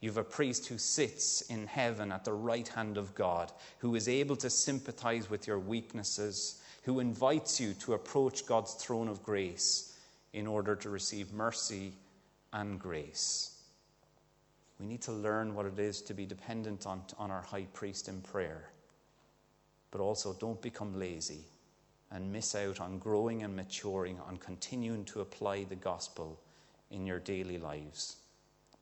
You 0.00 0.08
have 0.08 0.16
a 0.16 0.24
priest 0.24 0.66
who 0.66 0.78
sits 0.78 1.42
in 1.42 1.66
heaven 1.66 2.10
at 2.10 2.24
the 2.24 2.32
right 2.32 2.66
hand 2.66 2.96
of 2.96 3.14
God, 3.14 3.52
who 3.78 3.94
is 3.94 4.08
able 4.08 4.36
to 4.36 4.48
sympathize 4.48 5.28
with 5.28 5.46
your 5.46 5.58
weaknesses, 5.58 6.62
who 6.82 7.00
invites 7.00 7.60
you 7.60 7.74
to 7.74 7.94
approach 7.94 8.46
God's 8.46 8.74
throne 8.74 9.08
of 9.08 9.22
grace 9.22 9.96
in 10.32 10.46
order 10.46 10.76
to 10.76 10.90
receive 10.90 11.32
mercy 11.32 11.92
and 12.52 12.78
grace. 12.78 13.58
We 14.78 14.86
need 14.86 15.02
to 15.02 15.12
learn 15.12 15.54
what 15.54 15.66
it 15.66 15.78
is 15.78 16.00
to 16.02 16.14
be 16.14 16.24
dependent 16.24 16.86
on, 16.86 17.02
on 17.18 17.30
our 17.30 17.42
high 17.42 17.66
priest 17.72 18.08
in 18.08 18.20
prayer. 18.20 18.70
But 19.90 20.00
also, 20.00 20.34
don't 20.34 20.60
become 20.62 20.98
lazy 20.98 21.44
and 22.10 22.32
miss 22.32 22.54
out 22.54 22.80
on 22.80 22.98
growing 22.98 23.42
and 23.42 23.54
maturing, 23.54 24.18
on 24.26 24.36
continuing 24.36 25.04
to 25.06 25.20
apply 25.20 25.64
the 25.64 25.74
gospel 25.74 26.38
in 26.90 27.06
your 27.06 27.18
daily 27.18 27.58
lives. 27.58 28.16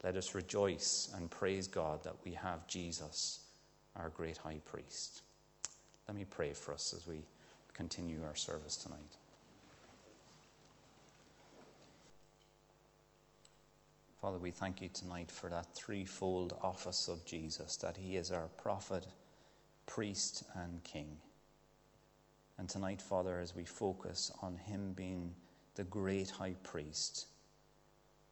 Let 0.05 0.17
us 0.17 0.35
rejoice 0.35 1.11
and 1.17 1.31
praise 1.31 1.67
God 1.67 2.05
that 2.05 2.17
we 2.25 2.33
have 2.33 2.67
Jesus, 2.69 3.41
our 3.97 4.11
great 4.11 4.37
high 4.37 4.61
priest. 4.65 5.23
Let 6.07 6.17
me 6.17 6.25
pray 6.29 6.53
for 6.53 6.73
us 6.75 6.95
as 6.97 7.07
we 7.07 7.23
continue 7.77 8.25
our 8.25 8.35
service 8.35 8.77
tonight. 8.77 9.19
Father, 14.21 14.39
we 14.39 14.51
thank 14.51 14.81
you 14.81 14.89
tonight 14.89 15.31
for 15.31 15.51
that 15.51 15.75
threefold 15.75 16.57
office 16.63 17.07
of 17.07 17.25
Jesus, 17.27 17.77
that 17.77 17.97
he 17.99 18.17
is 18.17 18.33
our 18.33 18.49
prophet, 18.57 19.07
priest, 19.87 20.43
and 20.55 20.83
king. 20.83 21.19
And 22.59 22.69
tonight, 22.69 23.03
Father, 23.03 23.39
as 23.41 23.55
we 23.55 23.65
focus 23.65 24.33
on 24.43 24.57
him 24.57 24.95
being 24.97 25.35
the 25.75 25.85
great 25.85 26.31
high 26.31 26.55
priest, 26.63 27.27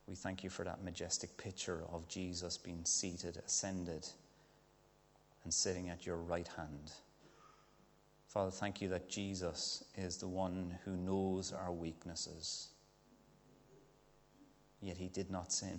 we 0.09 0.15
thank 0.15 0.43
you 0.43 0.49
for 0.49 0.65
that 0.65 0.83
majestic 0.83 1.37
picture 1.37 1.83
of 1.93 2.09
Jesus 2.09 2.57
being 2.57 2.85
seated, 2.85 3.41
ascended, 3.47 4.09
and 5.45 5.53
sitting 5.53 5.91
at 5.91 6.07
your 6.07 6.17
right 6.17 6.49
hand. 6.57 6.93
Father, 8.35 8.51
thank 8.51 8.83
you 8.83 8.89
that 8.89 9.09
Jesus 9.09 9.85
is 9.97 10.17
the 10.17 10.27
one 10.27 10.77
who 10.85 10.97
knows 10.97 11.53
our 11.53 11.71
weaknesses, 11.71 12.71
yet 14.81 14.97
he 14.97 15.07
did 15.07 15.31
not 15.31 15.53
sin. 15.53 15.79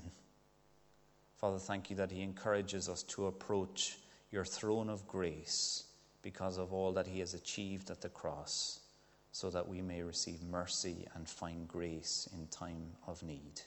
Father, 1.36 1.60
thank 1.60 1.90
you 1.90 1.98
that 1.98 2.12
he 2.12 2.22
encourages 2.22 2.88
us 2.88 3.04
to 3.04 3.26
approach 3.26 3.98
your 4.32 4.46
throne 4.46 4.90
of 4.90 5.06
grace 5.06 5.84
because 6.22 6.58
of 6.58 6.72
all 6.72 6.94
that 6.94 7.08
he 7.08 7.20
has 7.20 7.34
achieved 7.34 7.90
at 7.90 8.00
the 8.00 8.08
cross, 8.08 8.80
so 9.34 9.50
that 9.50 9.68
we 9.68 9.82
may 9.82 10.02
receive 10.02 10.42
mercy 10.42 11.06
and 11.14 11.28
find 11.28 11.68
grace 11.68 12.30
in 12.34 12.48
time 12.48 12.88
of 13.06 13.22
need. 13.22 13.62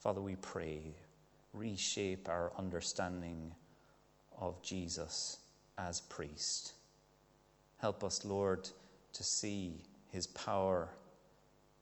Father, 0.00 0.20
we 0.20 0.36
pray, 0.36 0.94
reshape 1.54 2.28
our 2.28 2.52
understanding 2.58 3.54
of 4.38 4.62
Jesus 4.62 5.38
as 5.78 6.02
priest. 6.02 6.74
Help 7.82 8.04
us, 8.04 8.24
Lord, 8.24 8.68
to 9.12 9.24
see 9.24 9.82
his 10.12 10.28
power, 10.28 10.88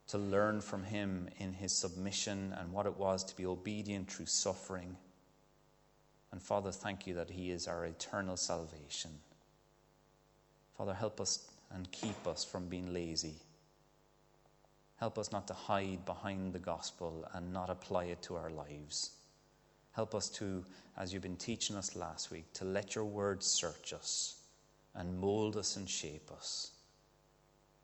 to 0.08 0.16
learn 0.16 0.62
from 0.62 0.82
him 0.82 1.28
in 1.36 1.52
his 1.52 1.76
submission 1.76 2.56
and 2.58 2.72
what 2.72 2.86
it 2.86 2.96
was 2.96 3.22
to 3.24 3.36
be 3.36 3.44
obedient 3.44 4.10
through 4.10 4.24
suffering. 4.24 4.96
And 6.32 6.40
Father, 6.40 6.72
thank 6.72 7.06
you 7.06 7.12
that 7.16 7.28
he 7.28 7.50
is 7.50 7.68
our 7.68 7.84
eternal 7.84 8.38
salvation. 8.38 9.10
Father, 10.74 10.94
help 10.94 11.20
us 11.20 11.50
and 11.70 11.92
keep 11.92 12.26
us 12.26 12.44
from 12.44 12.68
being 12.68 12.94
lazy. 12.94 13.34
Help 14.96 15.18
us 15.18 15.30
not 15.30 15.46
to 15.48 15.54
hide 15.54 16.06
behind 16.06 16.54
the 16.54 16.58
gospel 16.58 17.28
and 17.34 17.52
not 17.52 17.68
apply 17.68 18.04
it 18.04 18.22
to 18.22 18.36
our 18.36 18.48
lives. 18.48 19.10
Help 19.92 20.14
us 20.14 20.30
to, 20.30 20.64
as 20.96 21.12
you've 21.12 21.22
been 21.22 21.36
teaching 21.36 21.76
us 21.76 21.94
last 21.94 22.30
week, 22.30 22.50
to 22.54 22.64
let 22.64 22.94
your 22.94 23.04
word 23.04 23.42
search 23.42 23.92
us 23.92 24.39
and 24.94 25.18
mold 25.18 25.56
us 25.56 25.76
and 25.76 25.88
shape 25.88 26.30
us 26.32 26.72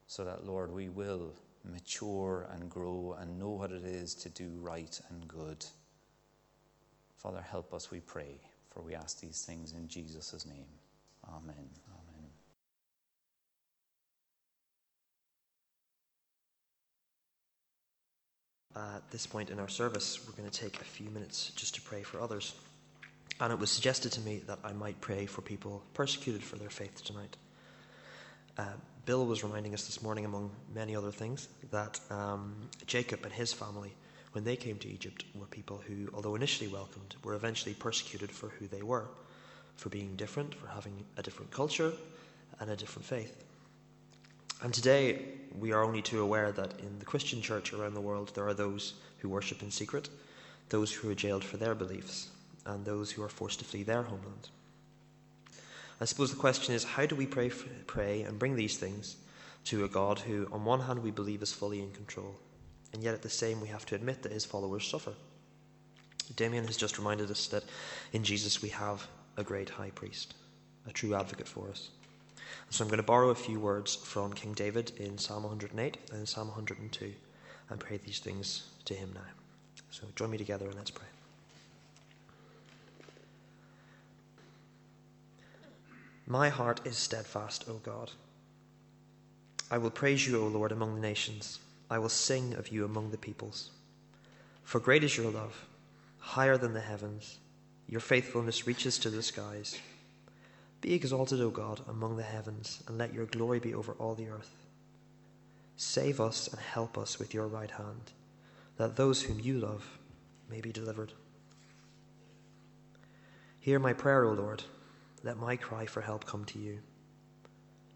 so 0.07 0.25
that, 0.25 0.47
Lord, 0.47 0.73
we 0.73 0.89
will 0.89 1.33
mature 1.65 2.49
and 2.53 2.71
grow 2.71 3.17
and 3.19 3.39
know 3.39 3.51
what 3.51 3.73
it 3.73 3.85
is 3.85 4.15
to 4.15 4.29
do 4.29 4.51
right 4.61 5.01
and 5.11 5.27
good. 5.27 5.65
Father, 7.17 7.41
help 7.41 7.75
us, 7.75 7.91
we 7.91 8.01
pray, 8.01 8.41
for 8.71 8.83
we 8.83 8.95
ask 8.95 9.21
these 9.21 9.43
things 9.45 9.73
in 9.73 9.89
Jesus' 9.89 10.47
name. 10.47 10.67
Amen. 11.29 11.55
Amen. 11.57 12.31
At 18.77 19.11
this 19.11 19.27
point 19.27 19.51
in 19.51 19.59
our 19.59 19.69
service, 19.69 20.21
we're 20.27 20.35
going 20.35 20.49
to 20.49 20.61
take 20.61 20.81
a 20.81 20.85
few 20.85 21.11
minutes 21.11 21.51
just 21.57 21.75
to 21.77 21.81
pray 21.81 22.03
for 22.03 22.21
others. 22.21 22.55
And 23.41 23.53
it 23.53 23.59
was 23.59 23.71
suggested 23.71 24.13
to 24.13 24.21
me 24.21 24.43
that 24.47 24.59
I 24.65 24.73
might 24.73 25.01
pray 25.01 25.27
for 25.27 25.43
people 25.43 25.83
persecuted 25.93 26.43
for 26.43 26.57
their 26.57 26.71
faith 26.71 27.05
tonight. 27.05 27.37
Uh, 28.57 28.65
Bill 29.05 29.27
was 29.27 29.45
reminding 29.45 29.75
us 29.75 29.85
this 29.85 30.03
morning, 30.03 30.25
among 30.25 30.51
many 30.75 30.97
other 30.97 31.13
things, 31.13 31.49
that 31.71 32.01
um, 32.11 32.55
Jacob 32.87 33.25
and 33.25 33.33
his 33.33 33.53
family, 33.53 33.93
when 34.33 34.45
they 34.45 34.57
came 34.57 34.79
to 34.79 34.89
Egypt, 34.89 35.25
were 35.35 35.47
people 35.47 35.81
who, 35.87 36.09
although 36.15 36.35
initially 36.35 36.69
welcomed, 36.69 37.15
were 37.23 37.35
eventually 37.35 37.75
persecuted 37.75 38.31
for 38.31 38.49
who 38.49 38.67
they 38.67 38.83
were, 38.83 39.07
for 39.77 39.91
being 39.91 40.17
different, 40.17 40.55
for 40.55 40.69
having 40.69 41.05
a 41.19 41.23
different 41.23 41.51
culture 41.51 41.93
and 42.59 42.71
a 42.71 42.77
different 42.77 43.05
faith. 43.05 43.45
And 44.63 44.73
today, 44.73 45.23
we 45.59 45.73
are 45.73 45.85
only 45.85 46.01
too 46.01 46.23
aware 46.23 46.51
that 46.53 46.81
in 46.81 46.99
the 46.99 47.05
Christian 47.05 47.43
church 47.43 47.75
around 47.75 47.93
the 47.93 48.01
world, 48.01 48.33
there 48.35 48.49
are 48.49 48.55
those 48.55 48.95
who 49.19 49.29
worship 49.29 49.63
in 49.63 49.71
secret, 49.71 50.09
those 50.71 50.91
who 50.91 51.11
are 51.11 51.15
jailed 51.15 51.45
for 51.45 51.59
their 51.59 51.75
beliefs, 51.75 52.31
and 52.67 52.85
those 52.85 53.11
who 53.11 53.23
are 53.23 53.29
forced 53.29 53.61
to 53.61 53.65
flee 53.65 53.83
their 53.83 54.03
homeland. 54.03 54.49
I 56.01 56.05
suppose 56.05 56.31
the 56.31 56.37
question 56.37 56.75
is 56.75 56.85
how 56.85 57.07
do 57.07 57.17
we 57.17 57.27
pray, 57.27 57.51
pray 57.87 58.23
and 58.23 58.39
bring 58.39 58.57
these 58.57 58.77
things 58.77 59.17
to 59.65 59.85
a 59.85 59.89
God 59.89 60.19
who, 60.19 60.49
on 60.53 60.65
one 60.65 60.81
hand, 60.81 61.03
we 61.03 61.11
believe 61.11 61.43
is 61.43 61.53
fully 61.53 61.81
in 61.81 61.91
control, 61.93 62.37
and 62.93 63.03
yet 63.03 63.15
at 63.15 63.23
the 63.23 63.31
same, 63.31 63.61
we 63.61 63.69
have 63.69 63.87
to 63.87 63.95
admit 63.95 64.23
that 64.23 64.33
his 64.33 64.45
followers 64.45 64.87
suffer? 64.87 65.13
Damien 66.35 66.67
has 66.67 66.77
just 66.77 66.99
reminded 66.99 67.31
us 67.31 67.47
that 67.49 67.65
in 68.13 68.25
Jesus 68.25 68.63
we 68.63 68.69
have 68.71 69.07
a 69.37 69.45
great 69.45 69.71
high 69.71 69.91
priest, 69.91 70.35
a 70.87 70.93
true 70.93 71.15
advocate 71.15 71.49
for 71.49 71.69
us. 71.71 71.91
So 72.71 72.85
I'm 72.85 72.89
going 72.89 72.99
to 72.99 73.05
borrow 73.05 73.31
a 73.31 73.35
few 73.35 73.61
words 73.61 73.95
from 73.95 74.33
King 74.33 74.53
David 74.53 74.93
in 74.99 75.19
Psalm 75.19 75.45
108 75.45 75.97
and 76.13 76.29
Psalm 76.29 76.49
102 76.49 77.13
and 77.71 77.81
pray 77.81 77.99
these 77.99 78.19
things 78.19 78.71
to 78.85 78.95
him 78.95 79.11
now. 79.15 79.21
So 79.91 80.05
join 80.15 80.31
me 80.31 80.39
together 80.39 80.67
and 80.67 80.75
let's 80.75 80.91
pray. 80.91 81.07
My 86.27 86.49
heart 86.49 86.81
is 86.85 86.97
steadfast, 86.97 87.67
O 87.69 87.75
God. 87.75 88.11
I 89.71 89.79
will 89.79 89.91
praise 89.91 90.27
you, 90.27 90.43
O 90.43 90.49
Lord, 90.49 90.73
among 90.73 90.97
the 90.97 91.01
nations. 91.01 91.61
I 91.89 91.99
will 92.01 92.09
sing 92.09 92.55
of 92.55 92.69
you 92.69 92.85
among 92.85 93.11
the 93.11 93.17
peoples. 93.17 93.71
For 94.65 94.81
great 94.81 95.05
is 95.05 95.17
your 95.17 95.31
love, 95.31 95.67
higher 96.19 96.59
than 96.59 96.73
the 96.73 96.81
heavens. 96.81 97.39
Your 97.89 98.01
faithfulness 98.01 98.67
reaches 98.67 98.99
to 98.99 99.11
the 99.11 99.23
skies. 99.23 99.79
Be 100.81 100.95
exalted, 100.95 101.41
O 101.41 101.51
God, 101.51 101.81
among 101.89 102.17
the 102.17 102.25
heavens, 102.25 102.83
and 102.89 102.99
let 102.99 103.15
your 103.15 103.27
glory 103.27 103.61
be 103.61 103.73
over 103.73 103.93
all 103.93 104.17
the 104.17 104.29
earth. 104.29 104.51
Save 105.77 106.21
us 106.21 106.49
and 106.49 106.61
help 106.61 106.99
us 106.99 107.21
with 107.21 107.35
your 107.35 107.47
right 107.47 107.71
hand, 107.71 108.11
that 108.79 108.97
those 108.97 109.23
whom 109.23 109.39
you 109.39 109.61
love 109.61 109.99
may 110.51 110.61
be 110.61 110.73
delivered. 110.73 111.13
Hear 113.61 113.79
my 113.79 113.93
prayer, 113.93 114.25
O 114.25 114.33
Lord 114.33 114.65
let 115.27 115.39
my 115.39 115.57
cry 115.57 115.85
for 115.87 116.03
help 116.03 116.25
come 116.25 116.45
to 116.45 116.59
you. 116.61 116.79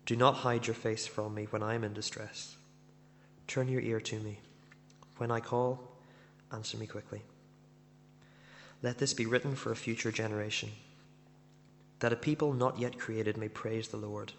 Do 0.04 0.16
not 0.16 0.34
hide 0.34 0.66
your 0.66 0.74
face 0.74 1.06
from 1.06 1.32
me 1.32 1.46
when 1.50 1.62
I 1.62 1.74
am 1.76 1.84
in 1.84 1.94
distress. 1.94 2.56
Turn 3.46 3.68
your 3.68 3.80
ear 3.80 4.00
to 4.00 4.18
me. 4.18 4.40
When 5.16 5.30
I 5.30 5.38
call, 5.38 5.92
answer 6.52 6.76
me 6.76 6.88
quickly. 6.88 7.22
Let 8.82 8.98
this 8.98 9.14
be 9.14 9.26
written 9.26 9.54
for 9.54 9.70
a 9.70 9.76
future 9.76 10.10
generation, 10.10 10.70
that 12.00 12.12
a 12.12 12.16
people 12.16 12.52
not 12.52 12.80
yet 12.80 12.98
created 12.98 13.36
may 13.36 13.48
praise 13.48 13.86
the 13.88 13.96
Lord. 13.96 14.32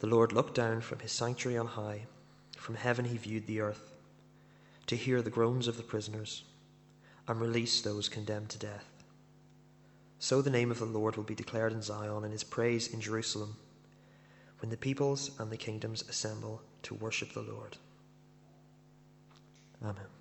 The 0.00 0.08
Lord 0.08 0.32
looked 0.32 0.56
down 0.56 0.80
from 0.80 0.98
his 0.98 1.12
sanctuary 1.12 1.56
on 1.56 1.66
high. 1.66 2.06
From 2.56 2.74
heaven 2.74 3.04
he 3.04 3.16
viewed 3.16 3.46
the 3.46 3.60
earth, 3.60 3.92
to 4.88 4.96
hear 4.96 5.22
the 5.22 5.30
groans 5.30 5.68
of 5.68 5.76
the 5.76 5.84
prisoners, 5.84 6.42
and 7.28 7.40
release 7.40 7.80
those 7.80 8.08
condemned 8.08 8.48
to 8.50 8.58
death 8.58 8.89
so 10.20 10.42
the 10.42 10.50
name 10.50 10.70
of 10.70 10.78
the 10.78 10.84
Lord 10.84 11.16
will 11.16 11.24
be 11.24 11.34
declared 11.34 11.72
in 11.72 11.80
Zion 11.80 12.24
and 12.24 12.32
his 12.32 12.44
praise 12.44 12.92
in 12.92 13.00
Jerusalem 13.00 13.56
when 14.60 14.68
the 14.68 14.76
peoples 14.76 15.30
and 15.38 15.50
the 15.50 15.56
kingdoms 15.56 16.04
assemble 16.08 16.60
to 16.82 16.94
worship 16.94 17.32
the 17.32 17.40
Lord. 17.40 17.78
Amen. 19.82 20.19